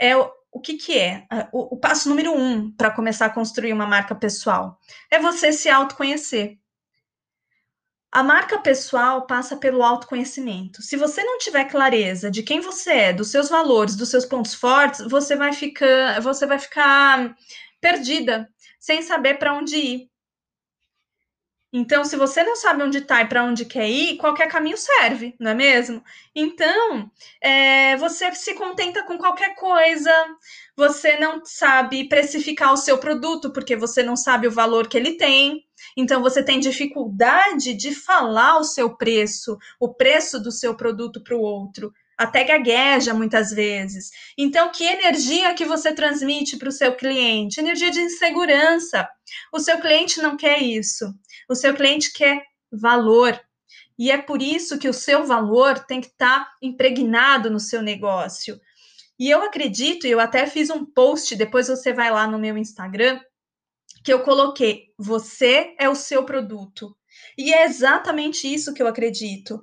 é 0.00 0.12
o 0.50 0.60
que, 0.60 0.74
que 0.76 0.98
é? 0.98 1.26
O, 1.52 1.74
o 1.74 1.78
passo 1.78 2.08
número 2.08 2.32
um 2.32 2.70
para 2.70 2.90
começar 2.90 3.26
a 3.26 3.30
construir 3.30 3.72
uma 3.72 3.86
marca 3.86 4.14
pessoal 4.14 4.78
é 5.10 5.18
você 5.18 5.52
se 5.52 5.68
autoconhecer. 5.68 6.58
A 8.10 8.22
marca 8.22 8.58
pessoal 8.58 9.26
passa 9.26 9.56
pelo 9.56 9.82
autoconhecimento. 9.82 10.80
Se 10.80 10.96
você 10.96 11.22
não 11.22 11.38
tiver 11.38 11.66
clareza 11.66 12.30
de 12.30 12.42
quem 12.42 12.60
você 12.60 12.90
é, 12.90 13.12
dos 13.12 13.30
seus 13.30 13.50
valores, 13.50 13.94
dos 13.94 14.08
seus 14.08 14.24
pontos 14.24 14.54
fortes, 14.54 15.00
você 15.08 15.36
vai 15.36 15.52
ficar, 15.52 16.20
você 16.22 16.46
vai 16.46 16.58
ficar 16.58 17.36
perdida, 17.80 18.48
sem 18.80 19.02
saber 19.02 19.34
para 19.34 19.54
onde 19.54 19.76
ir. 19.76 20.10
Então, 21.70 22.02
se 22.02 22.16
você 22.16 22.42
não 22.42 22.56
sabe 22.56 22.82
onde 22.82 22.98
está 22.98 23.20
e 23.20 23.28
para 23.28 23.44
onde 23.44 23.66
quer 23.66 23.88
ir, 23.88 24.16
qualquer 24.16 24.48
caminho 24.48 24.78
serve, 24.78 25.34
não 25.38 25.50
é 25.50 25.54
mesmo? 25.54 26.02
Então, 26.34 27.10
é, 27.42 27.94
você 27.98 28.34
se 28.34 28.54
contenta 28.54 29.02
com 29.02 29.18
qualquer 29.18 29.54
coisa, 29.54 30.10
você 30.74 31.18
não 31.18 31.44
sabe 31.44 32.08
precificar 32.08 32.72
o 32.72 32.76
seu 32.76 32.96
produto 32.96 33.52
porque 33.52 33.76
você 33.76 34.02
não 34.02 34.16
sabe 34.16 34.48
o 34.48 34.50
valor 34.50 34.88
que 34.88 34.96
ele 34.96 35.18
tem. 35.18 35.62
Então, 35.94 36.22
você 36.22 36.42
tem 36.42 36.58
dificuldade 36.58 37.74
de 37.74 37.94
falar 37.94 38.58
o 38.58 38.64
seu 38.64 38.96
preço, 38.96 39.58
o 39.78 39.92
preço 39.92 40.40
do 40.40 40.50
seu 40.50 40.74
produto 40.74 41.22
para 41.22 41.36
o 41.36 41.40
outro 41.40 41.92
até 42.18 42.42
gagueja 42.42 43.14
muitas 43.14 43.50
vezes. 43.52 44.10
Então, 44.36 44.72
que 44.72 44.82
energia 44.82 45.54
que 45.54 45.64
você 45.64 45.94
transmite 45.94 46.56
para 46.56 46.68
o 46.68 46.72
seu 46.72 46.96
cliente? 46.96 47.60
Energia 47.60 47.92
de 47.92 48.00
insegurança. 48.00 49.08
O 49.52 49.60
seu 49.60 49.80
cliente 49.80 50.20
não 50.20 50.36
quer 50.36 50.60
isso. 50.60 51.14
O 51.48 51.54
seu 51.54 51.72
cliente 51.72 52.12
quer 52.12 52.42
valor. 52.72 53.40
E 53.96 54.10
é 54.10 54.18
por 54.18 54.42
isso 54.42 54.78
que 54.78 54.88
o 54.88 54.92
seu 54.92 55.24
valor 55.24 55.78
tem 55.78 56.00
que 56.00 56.08
estar 56.08 56.44
tá 56.44 56.52
impregnado 56.60 57.48
no 57.48 57.60
seu 57.60 57.80
negócio. 57.80 58.60
E 59.18 59.30
eu 59.30 59.42
acredito, 59.42 60.06
eu 60.06 60.20
até 60.20 60.46
fiz 60.46 60.70
um 60.70 60.84
post, 60.84 61.34
depois 61.36 61.68
você 61.68 61.92
vai 61.92 62.10
lá 62.10 62.26
no 62.26 62.38
meu 62.38 62.56
Instagram, 62.56 63.20
que 64.04 64.12
eu 64.12 64.22
coloquei: 64.22 64.92
você 64.96 65.74
é 65.78 65.88
o 65.88 65.94
seu 65.94 66.24
produto. 66.24 66.96
E 67.36 67.52
é 67.52 67.64
exatamente 67.64 68.52
isso 68.52 68.72
que 68.74 68.82
eu 68.82 68.86
acredito. 68.86 69.60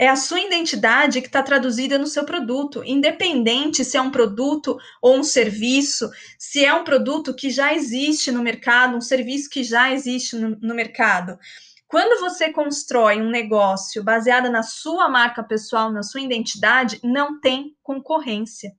É 0.00 0.08
a 0.08 0.16
sua 0.16 0.40
identidade 0.40 1.20
que 1.20 1.26
está 1.26 1.42
traduzida 1.42 1.98
no 1.98 2.06
seu 2.06 2.24
produto, 2.24 2.82
independente 2.86 3.84
se 3.84 3.98
é 3.98 4.00
um 4.00 4.10
produto 4.10 4.78
ou 5.02 5.18
um 5.18 5.22
serviço, 5.22 6.08
se 6.38 6.64
é 6.64 6.72
um 6.72 6.84
produto 6.84 7.34
que 7.34 7.50
já 7.50 7.74
existe 7.74 8.32
no 8.32 8.42
mercado, 8.42 8.96
um 8.96 9.00
serviço 9.02 9.50
que 9.50 9.62
já 9.62 9.92
existe 9.92 10.36
no, 10.36 10.56
no 10.58 10.74
mercado. 10.74 11.38
Quando 11.86 12.18
você 12.18 12.50
constrói 12.50 13.20
um 13.20 13.28
negócio 13.28 14.02
baseado 14.02 14.50
na 14.50 14.62
sua 14.62 15.06
marca 15.06 15.42
pessoal, 15.42 15.92
na 15.92 16.02
sua 16.02 16.22
identidade, 16.22 16.98
não 17.04 17.38
tem 17.38 17.76
concorrência. 17.82 18.72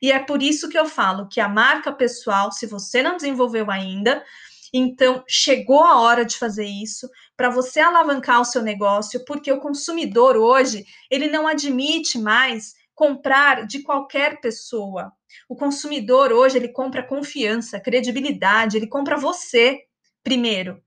E 0.00 0.12
é 0.12 0.20
por 0.20 0.40
isso 0.40 0.68
que 0.68 0.78
eu 0.78 0.86
falo 0.86 1.28
que 1.28 1.40
a 1.40 1.48
marca 1.48 1.90
pessoal, 1.90 2.52
se 2.52 2.66
você 2.66 3.02
não 3.02 3.16
desenvolveu 3.16 3.68
ainda, 3.68 4.22
então, 4.72 5.24
chegou 5.26 5.82
a 5.82 6.00
hora 6.00 6.24
de 6.24 6.36
fazer 6.36 6.66
isso 6.66 7.08
para 7.36 7.50
você 7.50 7.80
alavancar 7.80 8.40
o 8.40 8.44
seu 8.44 8.62
negócio, 8.62 9.24
porque 9.24 9.50
o 9.50 9.60
consumidor 9.60 10.36
hoje, 10.36 10.84
ele 11.10 11.28
não 11.28 11.46
admite 11.46 12.18
mais 12.18 12.74
comprar 12.94 13.66
de 13.66 13.82
qualquer 13.82 14.40
pessoa. 14.40 15.12
O 15.48 15.56
consumidor 15.56 16.32
hoje, 16.32 16.58
ele 16.58 16.68
compra 16.68 17.06
confiança, 17.06 17.80
credibilidade, 17.80 18.76
ele 18.76 18.86
compra 18.86 19.16
você 19.16 19.84
primeiro, 20.22 20.82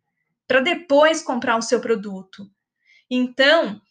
para 0.47 0.59
depois 0.59 1.23
comprar 1.23 1.57
o 1.57 1.61
seu 1.61 1.79
produto. 1.79 2.45
Então, 3.09 3.81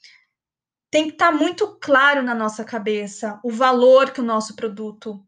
tem 0.90 1.06
que 1.06 1.12
estar 1.12 1.32
tá 1.32 1.36
muito 1.36 1.78
claro 1.80 2.22
na 2.22 2.34
nossa 2.34 2.64
cabeça 2.64 3.40
o 3.42 3.50
valor 3.50 4.10
que 4.12 4.20
o 4.20 4.24
nosso 4.24 4.54
produto 4.54 5.24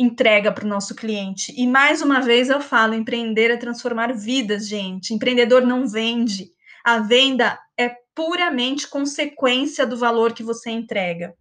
entrega 0.00 0.50
para 0.50 0.64
o 0.64 0.68
nosso 0.68 0.94
cliente. 0.94 1.52
E 1.54 1.66
mais 1.66 2.00
uma 2.00 2.22
vez 2.22 2.48
eu 2.48 2.58
falo, 2.58 2.94
empreender 2.94 3.50
é 3.50 3.56
transformar 3.58 4.14
vidas, 4.14 4.66
gente. 4.66 5.12
Empreendedor 5.12 5.60
não 5.60 5.86
vende. 5.86 6.48
A 6.82 7.00
venda 7.00 7.58
é 7.78 7.94
puramente 8.14 8.88
consequência 8.88 9.86
do 9.86 9.98
valor 9.98 10.32
que 10.32 10.42
você 10.42 10.70
entrega. 10.70 11.34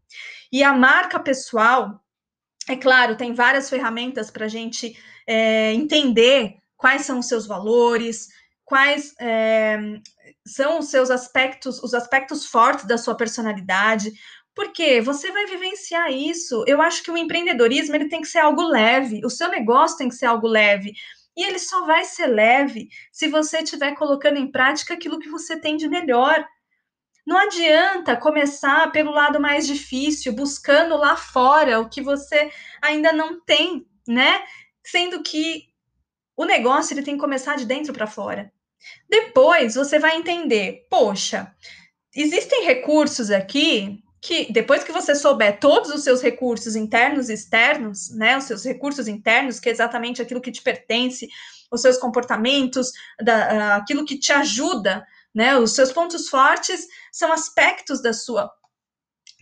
E 0.52 0.62
a 0.62 0.74
marca 0.74 1.18
pessoal, 1.18 2.04
é 2.68 2.76
claro, 2.76 3.16
tem 3.16 3.34
várias 3.34 3.70
ferramentas 3.70 4.30
para 4.30 4.46
a 4.46 4.50
gente 4.50 4.94
é, 5.26 5.74
entender 5.74 6.58
quais 6.76 7.04
são 7.04 7.20
os 7.20 7.28
seus 7.28 7.48
valores, 7.48 8.28
quais 8.66 9.14
é, 9.22 9.80
são 10.46 10.80
os 10.80 10.90
seus 10.90 11.10
aspectos, 11.10 11.82
os 11.82 11.94
aspectos 11.94 12.46
fortes 12.46 12.86
da 12.86 12.98
sua 12.98 13.16
personalidade, 13.16 14.12
porque 14.60 15.00
você 15.00 15.32
vai 15.32 15.46
vivenciar 15.46 16.12
isso. 16.12 16.66
Eu 16.68 16.82
acho 16.82 17.02
que 17.02 17.10
o 17.10 17.16
empreendedorismo 17.16 17.96
ele 17.96 18.10
tem 18.10 18.20
que 18.20 18.28
ser 18.28 18.40
algo 18.40 18.62
leve, 18.62 19.22
o 19.24 19.30
seu 19.30 19.48
negócio 19.48 19.98
tem 19.98 20.10
que 20.10 20.16
ser 20.16 20.26
algo 20.26 20.50
leve. 20.50 20.92
E 21.38 21.46
ele 21.46 21.58
só 21.58 21.86
vai 21.86 22.04
ser 22.04 22.28
leve 22.28 22.90
se 23.10 23.30
você 23.30 23.60
estiver 23.60 23.96
colocando 23.96 24.36
em 24.36 24.52
prática 24.52 24.94
aquilo 24.94 25.18
que 25.18 25.30
você 25.30 25.58
tem 25.58 25.78
de 25.78 25.88
melhor. 25.88 26.46
Não 27.26 27.38
adianta 27.38 28.18
começar 28.18 28.92
pelo 28.92 29.12
lado 29.12 29.40
mais 29.40 29.66
difícil, 29.66 30.34
buscando 30.34 30.98
lá 30.98 31.16
fora 31.16 31.80
o 31.80 31.88
que 31.88 32.02
você 32.02 32.52
ainda 32.82 33.14
não 33.14 33.40
tem, 33.40 33.88
né? 34.06 34.44
Sendo 34.86 35.24
que 35.24 35.70
o 36.36 36.44
negócio 36.44 36.94
ele 36.94 37.04
tem 37.04 37.14
que 37.14 37.22
começar 37.22 37.56
de 37.56 37.66
dentro 37.66 37.94
para 37.94 38.08
fora. 38.08 38.52
Depois 39.08 39.76
você 39.76 40.00
vai 40.00 40.18
entender, 40.18 40.86
poxa, 40.90 41.50
existem 42.14 42.66
recursos 42.66 43.32
aqui 43.32 44.04
que 44.22 44.52
depois 44.52 44.84
que 44.84 44.92
você 44.92 45.16
souber 45.16 45.60
todos 45.60 45.90
os 45.92 46.04
seus 46.04 46.22
recursos 46.22 46.76
internos 46.76 47.30
e 47.30 47.34
externos, 47.34 48.10
né, 48.12 48.38
os 48.38 48.44
seus 48.46 48.64
recursos 48.64 49.08
internos, 49.08 49.60
que 49.60 49.70
é 49.70 49.72
exatamente 49.72 50.22
aquilo 50.22 50.42
que 50.42 50.52
te 50.52 50.62
pertence, 50.62 51.28
os 51.72 51.82
seus 51.82 51.98
comportamentos, 51.98 52.92
da, 53.22 53.76
aquilo 53.76 54.06
que 54.06 54.20
te 54.20 54.32
ajuda, 54.32 55.06
né, 55.34 55.58
os 55.58 55.74
seus 55.74 55.92
pontos 55.92 56.28
fortes 56.28 56.88
são 57.12 57.32
aspectos 57.32 58.02
da 58.02 58.14
sua 58.14 58.52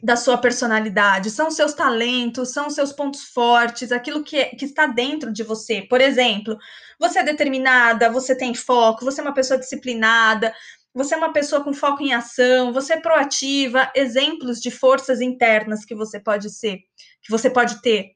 da 0.02 0.16
sua 0.16 0.38
personalidade, 0.38 1.32
são 1.32 1.50
seus 1.50 1.74
talentos, 1.74 2.54
são 2.54 2.70
seus 2.70 2.94
pontos 2.94 3.24
fortes, 3.24 3.92
aquilo 3.92 4.24
que, 4.24 4.38
é, 4.38 4.46
que 4.50 4.66
está 4.66 4.86
dentro 4.86 5.34
de 5.34 5.42
você. 5.42 5.82
Por 5.82 6.02
exemplo, 6.02 6.56
você 7.00 7.20
é 7.20 7.24
determinada, 7.24 8.12
você 8.12 8.38
tem 8.38 8.54
foco, 8.54 9.04
você 9.04 9.22
é 9.22 9.24
uma 9.24 9.34
pessoa 9.34 9.60
disciplinada, 9.60 10.54
você 10.98 11.14
é 11.14 11.18
uma 11.18 11.32
pessoa 11.32 11.64
com 11.64 11.72
foco 11.72 12.02
em 12.02 12.12
ação, 12.12 12.74
você 12.74 12.94
é 12.94 13.00
proativa, 13.00 13.92
exemplos 13.96 14.60
de 14.60 14.72
forças 14.72 15.22
internas 15.22 15.86
que 15.86 15.94
você 15.94 16.20
pode 16.20 16.50
ser, 16.50 16.80
que 17.22 17.30
você 17.30 17.52
pode 17.52 17.84
ter. 17.84 18.14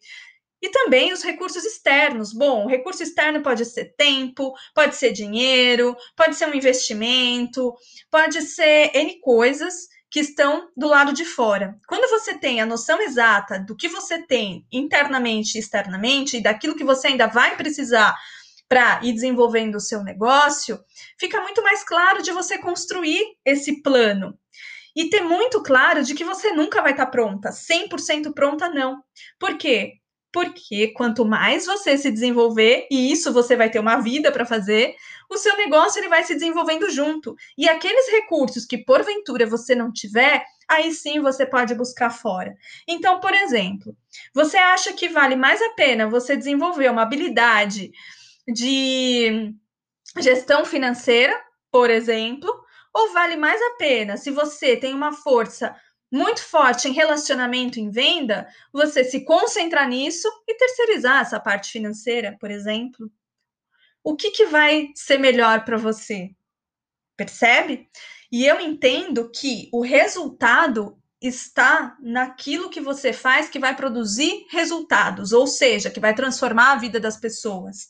E 0.60 0.70
também 0.70 1.14
os 1.14 1.22
recursos 1.22 1.64
externos. 1.64 2.34
Bom, 2.34 2.66
o 2.66 2.68
recurso 2.68 3.04
externo 3.04 3.44
pode 3.44 3.66
ser 3.66 3.94
tempo, 3.96 4.52
pode 4.74 4.96
ser 4.96 5.12
dinheiro, 5.12 5.96
pode 6.16 6.36
ser 6.36 6.48
um 6.48 6.56
investimento, 6.56 7.72
pode 8.10 8.42
ser 8.42 8.90
N 8.96 9.20
coisas 9.20 9.88
que 10.10 10.20
estão 10.20 10.68
do 10.76 10.88
lado 10.88 11.14
de 11.14 11.24
fora. 11.24 11.80
Quando 11.88 12.10
você 12.10 12.36
tem 12.36 12.62
a 12.62 12.66
noção 12.66 13.00
exata 13.00 13.60
do 13.60 13.76
que 13.76 13.88
você 13.88 14.26
tem 14.26 14.66
internamente 14.72 15.56
e 15.56 15.62
externamente 15.62 16.38
e 16.38 16.42
daquilo 16.42 16.76
que 16.76 16.84
você 16.84 17.10
ainda 17.10 17.28
vai 17.28 17.56
precisar 17.56 18.18
para 18.72 19.02
ir 19.04 19.12
desenvolvendo 19.12 19.76
o 19.76 19.82
seu 19.82 20.02
negócio, 20.02 20.80
fica 21.20 21.42
muito 21.42 21.62
mais 21.62 21.84
claro 21.84 22.24
de 22.24 22.32
você 22.32 22.58
construir 22.58 23.22
esse 23.44 23.82
plano. 23.82 24.40
E 24.96 25.10
ter 25.10 25.20
muito 25.20 25.62
claro 25.62 26.02
de 26.02 26.16
que 26.16 26.24
você 26.24 26.54
nunca 26.54 26.82
vai 26.82 26.92
estar 26.92 27.08
tá 27.08 27.12
pronta, 27.12 27.50
100% 27.50 28.34
pronta 28.34 28.70
não. 28.70 29.04
Por 29.38 29.58
quê? 29.58 29.96
Porque 30.32 30.94
quanto 30.94 31.26
mais 31.26 31.66
você 31.66 31.98
se 31.98 32.10
desenvolver, 32.10 32.88
e 32.90 33.12
isso 33.12 33.34
você 33.34 33.58
vai 33.58 33.70
ter 33.70 33.80
uma 33.80 34.00
vida 34.00 34.32
para 34.32 34.46
fazer, 34.46 34.96
o 35.30 35.36
seu 35.36 35.58
negócio 35.58 36.00
ele 36.00 36.08
vai 36.08 36.24
se 36.24 36.34
desenvolvendo 36.34 36.90
junto. 36.90 37.36
E 37.58 37.68
aqueles 37.68 38.10
recursos 38.10 38.66
que 38.66 38.78
porventura 38.78 39.46
você 39.46 39.76
não 39.76 39.92
tiver, 39.92 40.46
aí 40.66 40.94
sim 40.94 41.20
você 41.20 41.46
pode 41.46 41.76
buscar 41.76 42.10
fora. 42.10 42.54
Então, 42.88 43.20
por 43.20 43.34
exemplo, 43.34 43.94
você 44.34 44.56
acha 44.56 44.94
que 44.94 45.10
vale 45.10 45.36
mais 45.36 45.62
a 45.62 45.72
pena 45.72 46.10
você 46.10 46.38
desenvolver 46.38 46.90
uma 46.90 47.02
habilidade 47.02 47.92
de 48.52 49.54
gestão 50.20 50.66
financeira, 50.66 51.34
por 51.72 51.90
exemplo, 51.90 52.50
ou 52.94 53.14
vale 53.14 53.38
mais 53.38 53.62
a 53.62 53.76
pena 53.78 54.18
se 54.18 54.32
você 54.32 54.76
tem 54.76 54.94
uma 54.94 55.14
força 55.14 55.76
muito 56.12 56.44
forte 56.44 56.90
em 56.90 56.92
relacionamento 56.92 57.80
em 57.80 57.90
venda, 57.90 58.48
você 58.74 59.04
se 59.04 59.24
concentrar 59.24 59.88
nisso 59.88 60.28
e 60.46 60.56
terceirizar 60.56 61.22
essa 61.22 61.40
parte 61.40 61.72
financeira, 61.72 62.36
por 62.38 62.52
exemplo. 62.52 63.10
O 64.04 64.16
que, 64.16 64.32
que 64.32 64.46
vai 64.48 64.90
ser 64.94 65.18
melhor 65.18 65.64
para 65.64 65.78
você? 65.78 66.32
Percebe? 67.16 67.88
E 68.30 68.46
eu 68.46 68.60
entendo 68.60 69.30
que 69.30 69.70
o 69.72 69.82
resultado 69.82 70.98
está 71.22 71.96
naquilo 72.02 72.70
que 72.70 72.82
você 72.82 73.14
faz 73.14 73.48
que 73.48 73.60
vai 73.60 73.76
produzir 73.76 74.48
resultados, 74.50 75.32
ou 75.32 75.46
seja, 75.46 75.92
que 75.92 76.00
vai 76.00 76.16
transformar 76.16 76.72
a 76.72 76.78
vida 76.78 77.00
das 77.00 77.16
pessoas. 77.16 77.88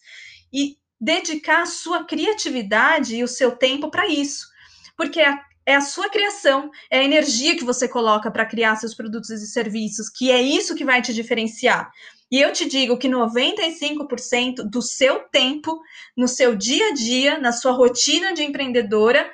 E 0.54 0.78
dedicar 1.00 1.64
a 1.64 1.66
sua 1.66 2.04
criatividade 2.04 3.16
e 3.16 3.24
o 3.24 3.28
seu 3.28 3.56
tempo 3.56 3.90
para 3.90 4.08
isso. 4.08 4.48
Porque 4.96 5.22
a 5.22 5.44
é 5.66 5.76
a 5.76 5.82
sua 5.82 6.10
criação, 6.10 6.72
é 6.90 7.00
a 7.00 7.04
energia 7.04 7.56
que 7.56 7.64
você 7.64 7.88
coloca 7.88 8.32
para 8.32 8.46
criar 8.46 8.76
seus 8.76 8.96
produtos 8.96 9.30
e 9.30 9.48
serviços, 9.48 10.10
que 10.10 10.32
é 10.32 10.42
isso 10.42 10.76
que 10.76 10.86
vai 10.86 11.02
te 11.02 11.14
diferenciar. 11.14 11.92
E 12.32 12.40
eu 12.40 12.52
te 12.52 12.68
digo 12.68 12.98
que 12.98 13.08
95% 13.08 14.64
do 14.64 14.82
seu 14.82 15.20
tempo, 15.30 15.80
no 16.18 16.28
seu 16.28 16.56
dia 16.56 16.90
a 16.90 16.94
dia, 16.94 17.38
na 17.38 17.52
sua 17.52 17.74
rotina 17.74 18.34
de 18.34 18.44
empreendedora, 18.44 19.30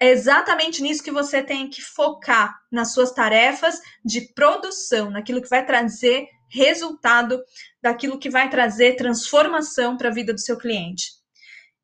é 0.00 0.10
exatamente 0.10 0.82
nisso 0.82 1.02
que 1.02 1.10
você 1.10 1.42
tem 1.42 1.68
que 1.68 1.82
focar 1.82 2.58
nas 2.70 2.92
suas 2.92 3.12
tarefas 3.12 3.80
de 4.04 4.32
produção, 4.32 5.10
naquilo 5.10 5.42
que 5.42 5.48
vai 5.48 5.64
trazer 5.64 6.28
resultado, 6.48 7.42
daquilo 7.82 8.18
que 8.18 8.30
vai 8.30 8.48
trazer 8.48 8.96
transformação 8.96 9.96
para 9.96 10.08
a 10.08 10.12
vida 10.12 10.32
do 10.32 10.40
seu 10.40 10.56
cliente. 10.56 11.18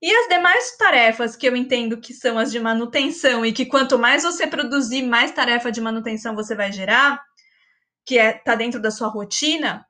E 0.03 0.15
as 0.15 0.29
demais 0.29 0.77
tarefas 0.77 1.35
que 1.35 1.49
eu 1.49 1.57
entendo 1.57 2.01
que 2.01 2.13
são 2.13 2.39
as 2.39 2.53
de 2.53 2.61
manutenção 2.61 3.45
e 3.45 3.53
que 3.53 3.65
quanto 3.65 3.99
mais 3.99 4.23
você 4.23 4.47
produzir, 4.47 5.03
mais 5.03 5.33
tarefa 5.33 5.73
de 5.73 5.81
manutenção 5.81 6.35
você 6.35 6.55
vai 6.55 6.71
gerar, 6.71 7.23
que 8.05 8.19
é 8.19 8.33
tá 8.33 8.55
dentro 8.55 8.81
da 8.81 8.91
sua 8.91 9.09
rotina, 9.09 9.87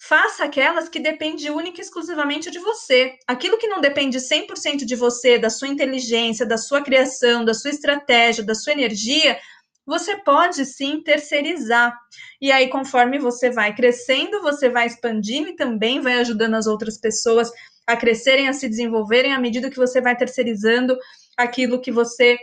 faça 0.00 0.44
aquelas 0.44 0.88
que 0.88 1.00
dependem 1.00 1.50
única 1.50 1.80
e 1.80 1.84
exclusivamente 1.84 2.50
de 2.50 2.58
você. 2.58 3.18
Aquilo 3.26 3.58
que 3.58 3.66
não 3.66 3.80
depende 3.80 4.18
100% 4.18 4.84
de 4.84 4.96
você, 4.96 5.38
da 5.38 5.50
sua 5.50 5.68
inteligência, 5.68 6.46
da 6.46 6.56
sua 6.56 6.82
criação, 6.82 7.44
da 7.44 7.52
sua 7.52 7.70
estratégia, 7.70 8.44
da 8.44 8.54
sua 8.54 8.72
energia, 8.72 9.38
você 9.88 10.18
pode 10.18 10.66
sim 10.66 11.02
terceirizar. 11.02 11.98
E 12.42 12.52
aí, 12.52 12.68
conforme 12.68 13.18
você 13.18 13.50
vai 13.50 13.74
crescendo, 13.74 14.42
você 14.42 14.68
vai 14.68 14.86
expandindo 14.86 15.48
e 15.48 15.56
também 15.56 15.98
vai 15.98 16.20
ajudando 16.20 16.54
as 16.54 16.66
outras 16.66 16.98
pessoas 16.98 17.50
a 17.86 17.96
crescerem, 17.96 18.48
a 18.48 18.52
se 18.52 18.68
desenvolverem 18.68 19.32
à 19.32 19.40
medida 19.40 19.70
que 19.70 19.78
você 19.78 19.98
vai 19.98 20.14
terceirizando 20.14 20.94
aquilo 21.38 21.80
que 21.80 21.90
você 21.90 22.38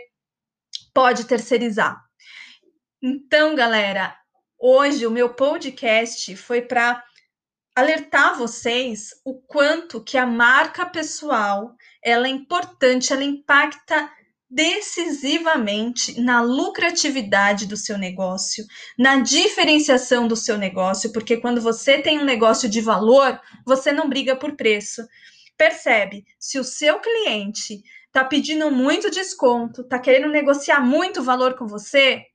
pode 0.91 1.25
terceirizar. 1.25 2.03
Então, 2.99 3.53
galera, 3.53 4.17
hoje 4.57 5.05
o 5.05 5.11
meu 5.11 5.29
podcast 5.29 6.35
foi 6.35 6.63
para 6.63 7.03
alertar 7.75 8.39
vocês 8.39 9.09
o 9.23 9.35
quanto 9.35 10.03
que 10.03 10.17
a 10.17 10.25
marca 10.25 10.83
pessoal 10.83 11.75
ela 12.03 12.25
é 12.25 12.31
importante, 12.31 13.13
ela 13.13 13.23
impacta 13.23 14.09
decisivamente 14.49 16.19
na 16.21 16.41
lucratividade 16.41 17.65
do 17.65 17.75
seu 17.75 17.97
negócio, 17.97 18.63
na 18.97 19.17
diferenciação 19.17 20.27
do 20.27 20.36
seu 20.36 20.58
negócio, 20.58 21.12
porque 21.12 21.38
quando 21.38 21.60
você 21.60 22.01
tem 22.01 22.19
um 22.19 22.25
negócio 22.25 22.69
de 22.69 22.79
valor, 22.79 23.39
você 23.65 23.91
não 23.91 24.08
briga 24.08 24.36
por 24.36 24.55
preço, 24.55 25.01
Percebe, 25.58 26.25
se 26.38 26.60
o 26.60 26.63
seu 26.63 26.99
cliente 26.99 27.81
está 28.08 28.23
pedindo 28.23 28.69
muito 28.69 29.10
desconto, 29.10 29.81
está 29.81 29.97
querendo 29.97 30.29
negociar 30.29 30.81
muito 30.81 31.23
valor 31.23 31.55
com 31.55 31.65
você, 31.65 32.25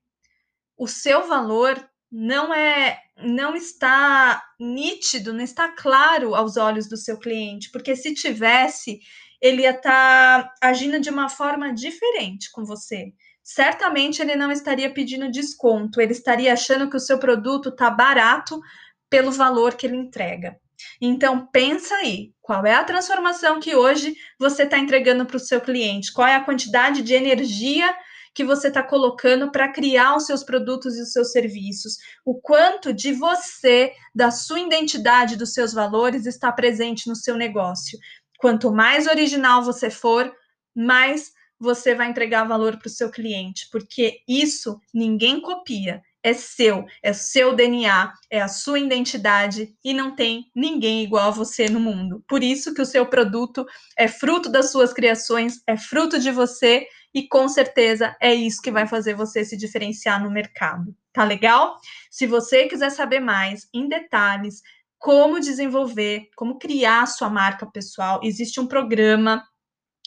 o 0.76 0.86
seu 0.86 1.26
valor 1.26 1.86
não 2.10 2.52
é 2.52 2.98
não 3.22 3.54
está 3.54 4.42
nítido, 4.58 5.34
não 5.34 5.44
está 5.44 5.68
claro 5.68 6.34
aos 6.34 6.56
olhos 6.56 6.88
do 6.88 6.96
seu 6.96 7.18
cliente, 7.18 7.70
porque 7.70 7.94
se 7.94 8.14
tivesse, 8.14 8.98
ele 9.40 9.62
ia 9.62 9.70
estar 9.70 10.44
tá 10.44 10.54
agindo 10.60 11.00
de 11.00 11.10
uma 11.10 11.28
forma 11.28 11.72
diferente 11.72 12.50
com 12.52 12.64
você. 12.64 13.12
Certamente 13.42 14.20
ele 14.20 14.36
não 14.36 14.52
estaria 14.52 14.92
pedindo 14.92 15.30
desconto, 15.30 16.00
ele 16.00 16.12
estaria 16.12 16.52
achando 16.52 16.88
que 16.88 16.96
o 16.96 17.00
seu 17.00 17.18
produto 17.18 17.70
está 17.70 17.90
barato 17.90 18.60
pelo 19.08 19.32
valor 19.32 19.74
que 19.74 19.86
ele 19.86 19.96
entrega. 19.96 20.56
Então, 21.00 21.46
pensa 21.46 21.94
aí, 21.96 22.32
qual 22.40 22.64
é 22.64 22.74
a 22.74 22.84
transformação 22.84 23.60
que 23.60 23.74
hoje 23.74 24.14
você 24.38 24.62
está 24.62 24.78
entregando 24.78 25.26
para 25.26 25.36
o 25.36 25.40
seu 25.40 25.60
cliente? 25.60 26.12
Qual 26.12 26.26
é 26.26 26.36
a 26.36 26.44
quantidade 26.44 27.02
de 27.02 27.14
energia 27.14 27.92
que 28.32 28.44
você 28.44 28.68
está 28.68 28.82
colocando 28.82 29.50
para 29.50 29.72
criar 29.72 30.16
os 30.16 30.26
seus 30.26 30.44
produtos 30.44 30.96
e 30.96 31.02
os 31.02 31.12
seus 31.12 31.32
serviços? 31.32 31.96
O 32.24 32.40
quanto 32.40 32.92
de 32.92 33.12
você, 33.12 33.92
da 34.14 34.30
sua 34.30 34.60
identidade, 34.60 35.36
dos 35.36 35.52
seus 35.52 35.72
valores 35.72 36.26
está 36.26 36.52
presente 36.52 37.08
no 37.08 37.16
seu 37.16 37.36
negócio? 37.36 37.98
Quanto 38.40 38.72
mais 38.72 39.06
original 39.06 39.62
você 39.62 39.90
for, 39.90 40.32
mais 40.74 41.32
você 41.58 41.94
vai 41.94 42.08
entregar 42.08 42.44
valor 42.44 42.78
para 42.78 42.86
o 42.86 42.90
seu 42.90 43.10
cliente, 43.10 43.68
porque 43.70 44.20
isso 44.26 44.80
ninguém 44.94 45.40
copia 45.40 46.02
é 46.22 46.32
seu, 46.32 46.84
é 47.02 47.12
seu 47.12 47.54
DNA, 47.54 48.12
é 48.30 48.40
a 48.40 48.48
sua 48.48 48.78
identidade 48.78 49.74
e 49.82 49.94
não 49.94 50.14
tem 50.14 50.50
ninguém 50.54 51.02
igual 51.02 51.28
a 51.28 51.32
você 51.32 51.68
no 51.68 51.80
mundo. 51.80 52.22
Por 52.28 52.42
isso 52.42 52.74
que 52.74 52.82
o 52.82 52.86
seu 52.86 53.06
produto 53.06 53.66
é 53.96 54.06
fruto 54.06 54.48
das 54.48 54.70
suas 54.70 54.92
criações, 54.92 55.62
é 55.66 55.76
fruto 55.76 56.18
de 56.18 56.30
você 56.30 56.86
e 57.14 57.26
com 57.26 57.48
certeza 57.48 58.16
é 58.20 58.34
isso 58.34 58.62
que 58.62 58.70
vai 58.70 58.86
fazer 58.86 59.14
você 59.14 59.44
se 59.44 59.56
diferenciar 59.56 60.22
no 60.22 60.30
mercado. 60.30 60.94
Tá 61.12 61.24
legal? 61.24 61.76
Se 62.10 62.26
você 62.26 62.66
quiser 62.66 62.90
saber 62.90 63.20
mais 63.20 63.66
em 63.74 63.88
detalhes 63.88 64.62
como 65.00 65.40
desenvolver, 65.40 66.28
como 66.36 66.58
criar 66.58 67.06
sua 67.06 67.30
marca 67.30 67.64
pessoal, 67.64 68.20
existe 68.22 68.60
um 68.60 68.66
programa 68.66 69.42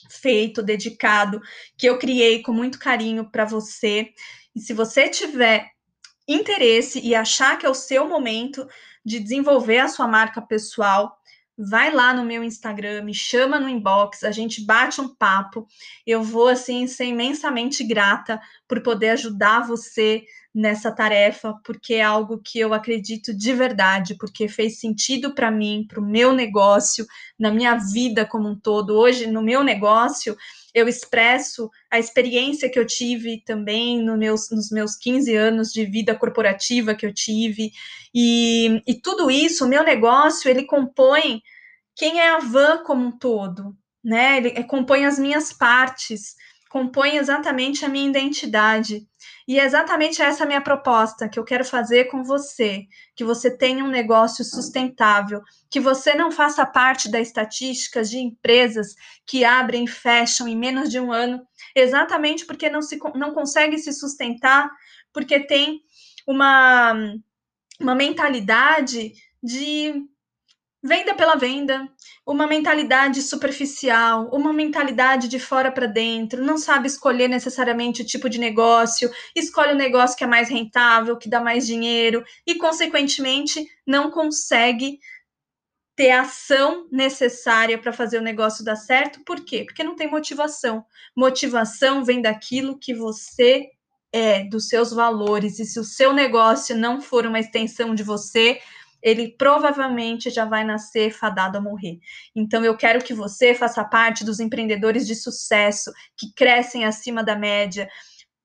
feito, 0.07 0.61
dedicado, 0.61 1.41
que 1.75 1.87
eu 1.87 1.97
criei 1.97 2.43
com 2.43 2.53
muito 2.53 2.77
carinho 2.77 3.29
para 3.29 3.43
você. 3.43 4.11
E 4.55 4.59
se 4.59 4.71
você 4.71 5.09
tiver 5.09 5.71
interesse 6.27 7.01
e 7.01 7.15
achar 7.15 7.57
que 7.57 7.65
é 7.65 7.69
o 7.69 7.73
seu 7.73 8.07
momento 8.07 8.67
de 9.03 9.19
desenvolver 9.19 9.79
a 9.79 9.87
sua 9.87 10.07
marca 10.07 10.39
pessoal, 10.39 11.17
vai 11.57 11.91
lá 11.91 12.13
no 12.13 12.23
meu 12.23 12.43
Instagram, 12.43 13.03
me 13.03 13.15
chama 13.15 13.59
no 13.59 13.67
inbox, 13.67 14.23
a 14.23 14.31
gente 14.31 14.63
bate 14.63 15.01
um 15.01 15.13
papo. 15.15 15.65
Eu 16.05 16.21
vou 16.21 16.49
assim 16.49 16.85
ser 16.85 17.05
imensamente 17.05 17.83
grata 17.83 18.39
por 18.67 18.83
poder 18.83 19.09
ajudar 19.09 19.65
você 19.65 20.23
nessa 20.53 20.91
tarefa, 20.91 21.55
porque 21.63 21.95
é 21.95 22.03
algo 22.03 22.37
que 22.37 22.59
eu 22.59 22.73
acredito 22.73 23.33
de 23.33 23.53
verdade, 23.53 24.15
porque 24.15 24.47
fez 24.47 24.79
sentido 24.79 25.33
para 25.33 25.49
mim, 25.49 25.85
para 25.87 25.99
o 25.99 26.05
meu 26.05 26.31
negócio, 26.31 27.05
na 27.39 27.51
minha 27.51 27.75
vida 27.75 28.25
como 28.25 28.49
um 28.49 28.59
todo. 28.59 28.95
Hoje, 28.95 29.25
no 29.25 29.41
meu 29.41 29.63
negócio, 29.63 30.37
eu 30.73 30.87
expresso 30.87 31.69
a 31.89 31.97
experiência 31.97 32.69
que 32.69 32.77
eu 32.77 32.85
tive 32.85 33.43
também 33.43 34.03
no 34.03 34.15
meus, 34.15 34.51
nos 34.51 34.69
meus 34.69 34.95
15 34.95 35.35
anos 35.35 35.71
de 35.71 35.85
vida 35.85 36.15
corporativa 36.15 36.93
que 36.93 37.05
eu 37.05 37.13
tive, 37.13 37.71
e, 38.13 38.81
e 38.87 38.93
tudo 38.93 39.31
isso, 39.31 39.65
o 39.65 39.67
meu 39.67 39.83
negócio, 39.83 40.49
ele 40.49 40.65
compõe 40.65 41.41
quem 41.95 42.19
é 42.19 42.29
a 42.29 42.39
van 42.39 42.83
como 42.83 43.07
um 43.07 43.11
todo, 43.11 43.75
né? 44.03 44.37
Ele 44.37 44.63
compõe 44.65 45.05
as 45.05 45.17
minhas 45.17 45.51
partes, 45.51 46.35
compõe 46.69 47.17
exatamente 47.17 47.85
a 47.85 47.89
minha 47.89 48.09
identidade. 48.09 49.07
E 49.47 49.59
é 49.59 49.65
exatamente 49.65 50.21
essa 50.21 50.43
a 50.43 50.47
minha 50.47 50.61
proposta 50.61 51.27
que 51.27 51.37
eu 51.37 51.43
quero 51.43 51.65
fazer 51.65 52.05
com 52.05 52.23
você, 52.23 52.85
que 53.15 53.23
você 53.23 53.55
tenha 53.55 53.83
um 53.83 53.89
negócio 53.89 54.43
sustentável, 54.43 55.41
que 55.69 55.79
você 55.79 56.13
não 56.13 56.31
faça 56.31 56.65
parte 56.65 57.09
das 57.09 57.27
estatísticas 57.27 58.09
de 58.09 58.17
empresas 58.17 58.95
que 59.25 59.43
abrem 59.43 59.85
e 59.85 59.89
fecham 59.89 60.47
em 60.47 60.57
menos 60.57 60.89
de 60.89 60.99
um 60.99 61.11
ano, 61.11 61.45
exatamente 61.75 62.45
porque 62.45 62.69
não, 62.69 62.81
se, 62.81 62.97
não 63.15 63.33
consegue 63.33 63.77
se 63.77 63.91
sustentar, 63.91 64.69
porque 65.11 65.39
tem 65.39 65.81
uma, 66.27 66.93
uma 67.79 67.95
mentalidade 67.95 69.13
de 69.41 70.05
venda 70.83 71.15
pela 71.15 71.35
venda, 71.35 71.87
uma 72.27 72.45
mentalidade 72.45 73.21
superficial, 73.21 74.29
uma 74.33 74.51
mentalidade 74.51 75.29
de 75.29 75.39
fora 75.39 75.71
para 75.71 75.85
dentro, 75.85 76.43
não 76.43 76.57
sabe 76.57 76.87
escolher 76.87 77.29
necessariamente 77.29 78.01
o 78.01 78.05
tipo 78.05 78.29
de 78.29 78.37
negócio, 78.37 79.09
escolhe 79.33 79.71
o 79.71 79.77
negócio 79.77 80.17
que 80.17 80.25
é 80.25 80.27
mais 80.27 80.49
rentável, 80.49 81.17
que 81.17 81.29
dá 81.29 81.39
mais 81.39 81.65
dinheiro 81.65 82.21
e, 82.45 82.55
consequentemente, 82.55 83.65
não 83.87 84.11
consegue 84.11 84.99
ter 85.95 86.11
a 86.11 86.21
ação 86.21 86.87
necessária 86.91 87.77
para 87.77 87.93
fazer 87.93 88.17
o 88.17 88.23
negócio 88.23 88.65
dar 88.65 88.75
certo. 88.75 89.23
Por 89.23 89.45
quê? 89.45 89.63
Porque 89.63 89.83
não 89.83 89.95
tem 89.95 90.09
motivação. 90.09 90.83
Motivação 91.15 92.03
vem 92.03 92.21
daquilo 92.21 92.77
que 92.77 92.93
você 92.93 93.69
é, 94.11 94.43
dos 94.43 94.67
seus 94.67 94.91
valores. 94.91 95.59
E 95.59 95.65
se 95.65 95.79
o 95.79 95.83
seu 95.83 96.11
negócio 96.11 96.75
não 96.75 96.99
for 96.99 97.25
uma 97.25 97.39
extensão 97.39 97.95
de 97.95 98.03
você, 98.03 98.59
ele 99.03 99.35
provavelmente 99.37 100.29
já 100.29 100.45
vai 100.45 100.63
nascer 100.63 101.11
fadado 101.11 101.57
a 101.57 101.61
morrer. 101.61 101.99
Então, 102.33 102.63
eu 102.63 102.75
quero 102.77 103.03
que 103.03 103.13
você 103.13 103.53
faça 103.53 103.83
parte 103.83 104.23
dos 104.23 104.39
empreendedores 104.39 105.05
de 105.05 105.13
sucesso, 105.13 105.91
que 106.17 106.33
crescem 106.33 106.85
acima 106.85 107.21
da 107.21 107.35
média, 107.35 107.89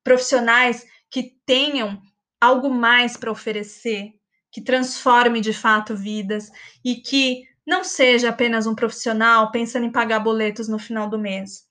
profissionais 0.03 0.85
que 1.09 1.33
tenham 1.47 2.03
algo 2.41 2.69
mais 2.69 3.17
para 3.17 3.31
oferecer, 3.31 4.13
que 4.51 4.61
transforme 4.61 5.41
de 5.41 5.53
fato 5.53 5.95
vidas 5.95 6.51
e 6.85 6.97
que 6.97 7.45
não 7.67 7.85
seja 7.85 8.31
apenas 8.31 8.67
um 8.67 8.75
profissional 8.75 9.51
pensando 9.53 9.85
em 9.87 9.93
pagar 9.93 10.21
boletos 10.21 10.69
no 10.69 10.79
final 10.79 11.09
do 11.09 11.19
mês. 11.19 11.65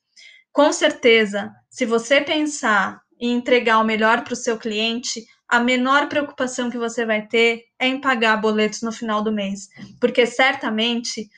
Com 0.52 0.72
certeza, 0.72 1.52
se 1.70 1.86
você 1.86 2.22
pensar 2.22 3.02
em 3.20 3.34
entregar 3.34 3.80
o 3.80 3.84
melhor 3.84 4.24
para 4.24 4.34
o 4.34 4.38
seu 4.38 4.58
cliente, 4.58 5.26
a 5.48 5.60
menor 5.60 6.10
preocupação 6.10 6.70
que 6.70 6.78
você 6.78 7.06
vai 7.06 7.26
ter 7.26 7.66
é 7.80 7.88
em 7.88 8.02
pagar 8.02 8.38
boletos 8.38 8.82
no 8.82 8.92
final 8.92 9.24
do 9.24 9.32
mês, 9.32 9.70
porque 10.00 10.26
certamente 10.26 11.30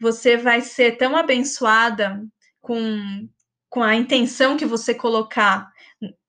você 0.00 0.36
vai 0.36 0.60
ser 0.60 0.96
tão 0.96 1.16
abençoada 1.16 2.22
com, 2.60 3.28
com 3.68 3.82
a 3.82 3.94
intenção 3.94 4.56
que 4.56 4.66
você 4.66 4.94
colocar 4.94 5.70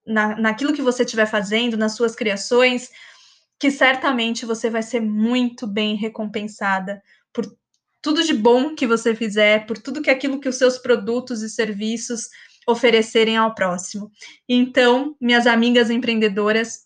na, 0.06 0.36
naquilo 0.36 0.74
que 0.74 0.82
você 0.82 1.04
estiver 1.04 1.28
fazendo, 1.28 1.78
nas 1.78 1.96
suas 1.96 2.16
criações, 2.16 2.90
que 3.60 3.70
certamente 3.70 4.46
você 4.46 4.70
vai 4.70 4.82
ser 4.82 5.02
muito 5.02 5.68
bem 5.68 5.96
recompensada 5.96 7.02
por 7.34 7.46
tudo 8.02 8.24
de 8.24 8.34
bom 8.34 8.74
que 8.76 8.88
você 8.88 9.14
fizer, 9.14 9.66
por 9.66 9.78
tudo 9.78 10.02
que 10.02 10.10
aquilo 10.10 10.40
que 10.40 10.50
os 10.50 10.56
seus 10.56 10.78
produtos 10.78 11.42
e 11.42 11.50
serviços 11.50 12.30
oferecerem 12.68 13.36
ao 13.36 13.54
próximo. 13.54 14.12
Então, 14.48 15.16
minhas 15.20 15.46
amigas 15.46 15.90
empreendedoras, 15.90 16.86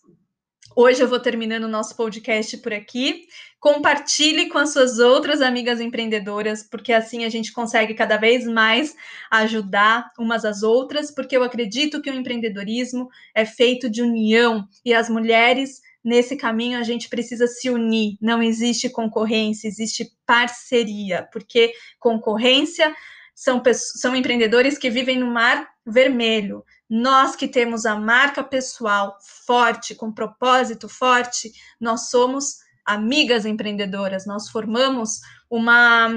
Hoje 0.76 1.00
eu 1.00 1.08
vou 1.08 1.20
terminando 1.20 1.64
o 1.64 1.68
nosso 1.68 1.94
podcast 1.94 2.56
por 2.56 2.72
aqui. 2.72 3.28
Compartilhe 3.60 4.48
com 4.48 4.58
as 4.58 4.72
suas 4.72 4.98
outras 4.98 5.40
amigas 5.40 5.80
empreendedoras, 5.80 6.64
porque 6.68 6.92
assim 6.92 7.24
a 7.24 7.28
gente 7.28 7.52
consegue 7.52 7.94
cada 7.94 8.16
vez 8.16 8.44
mais 8.44 8.96
ajudar 9.30 10.10
umas 10.18 10.44
às 10.44 10.64
outras, 10.64 11.12
porque 11.12 11.36
eu 11.36 11.44
acredito 11.44 12.02
que 12.02 12.10
o 12.10 12.14
empreendedorismo 12.14 13.08
é 13.32 13.44
feito 13.44 13.88
de 13.88 14.02
união 14.02 14.66
e 14.84 14.92
as 14.92 15.08
mulheres 15.08 15.80
nesse 16.02 16.36
caminho 16.36 16.76
a 16.76 16.82
gente 16.82 17.08
precisa 17.08 17.46
se 17.46 17.70
unir. 17.70 18.18
Não 18.20 18.42
existe 18.42 18.90
concorrência, 18.90 19.68
existe 19.68 20.10
parceria, 20.26 21.28
porque 21.32 21.72
concorrência 22.00 22.92
são, 23.32 23.62
são 23.72 24.16
empreendedores 24.16 24.76
que 24.76 24.90
vivem 24.90 25.20
no 25.20 25.28
mar 25.28 25.68
vermelho. 25.86 26.64
Nós 26.88 27.34
que 27.34 27.48
temos 27.48 27.86
a 27.86 27.96
marca 27.96 28.44
pessoal 28.44 29.18
forte, 29.46 29.94
com 29.94 30.12
propósito 30.12 30.88
forte, 30.88 31.52
nós 31.80 32.10
somos 32.10 32.58
amigas 32.84 33.46
empreendedoras, 33.46 34.26
nós 34.26 34.50
formamos 34.50 35.20
uma, 35.48 36.08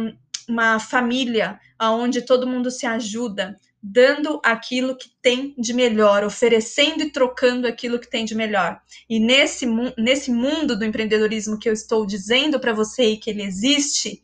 uma 0.48 0.80
família 0.80 1.60
onde 1.80 2.22
todo 2.22 2.48
mundo 2.48 2.70
se 2.70 2.86
ajuda, 2.86 3.58
dando 3.82 4.42
aquilo 4.44 4.98
que 4.98 5.10
tem 5.22 5.56
de 5.58 5.74
melhor, 5.74 6.24
oferecendo 6.24 7.04
e 7.04 7.12
trocando 7.12 7.68
aquilo 7.68 8.00
que 8.00 8.10
tem 8.10 8.26
de 8.26 8.36
melhor. 8.36 8.82
E 9.10 9.20
nesse, 9.20 9.66
nesse 9.98 10.32
mundo 10.32 10.78
do 10.78 10.84
empreendedorismo 10.84 11.58
que 11.58 11.70
eu 11.70 11.74
estou 11.74 12.06
dizendo 12.06 12.60
para 12.60 12.74
você 12.74 13.12
e 13.12 13.18
que 13.18 13.30
ele 13.30 13.44
existe, 13.44 14.22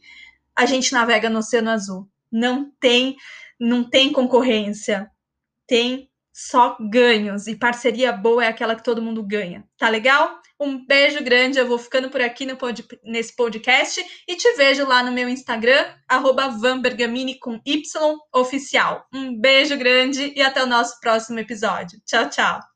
a 0.56 0.66
gente 0.66 0.92
navega 0.92 1.30
no 1.30 1.40
Oceano 1.40 1.70
Azul. 1.70 2.10
Não 2.32 2.72
tem, 2.80 3.16
não 3.60 3.90
tem 3.90 4.12
concorrência, 4.12 5.10
tem 5.68 6.10
só 6.34 6.76
ganhos 6.90 7.46
e 7.46 7.56
parceria 7.56 8.12
boa 8.12 8.44
é 8.44 8.48
aquela 8.48 8.76
que 8.76 8.84
todo 8.84 9.02
mundo 9.02 9.22
ganha. 9.22 9.64
Tá 9.78 9.88
legal? 9.88 10.42
Um 10.60 10.86
beijo 10.86 11.24
grande, 11.24 11.60
eu 11.60 11.68
vou 11.68 11.78
ficando 11.78 12.10
por 12.10 12.22
aqui 12.22 12.52
pod, 12.56 12.86
nesse 13.04 13.36
podcast 13.36 14.04
e 14.28 14.36
te 14.36 14.52
vejo 14.54 14.88
lá 14.88 15.04
no 15.04 15.12
meu 15.12 15.30
Instagram, 15.30 15.86
@vanbergamini 16.60 17.38
com 17.38 17.62
Y 17.66 18.18
oficial. 18.34 19.06
Um 19.14 19.40
beijo 19.40 19.78
grande 19.78 20.34
e 20.36 20.42
até 20.42 20.64
o 20.64 20.68
nosso 20.68 21.00
próximo 21.00 21.40
episódio. 21.40 22.02
Tchau, 22.06 22.30
tchau. 22.30 22.73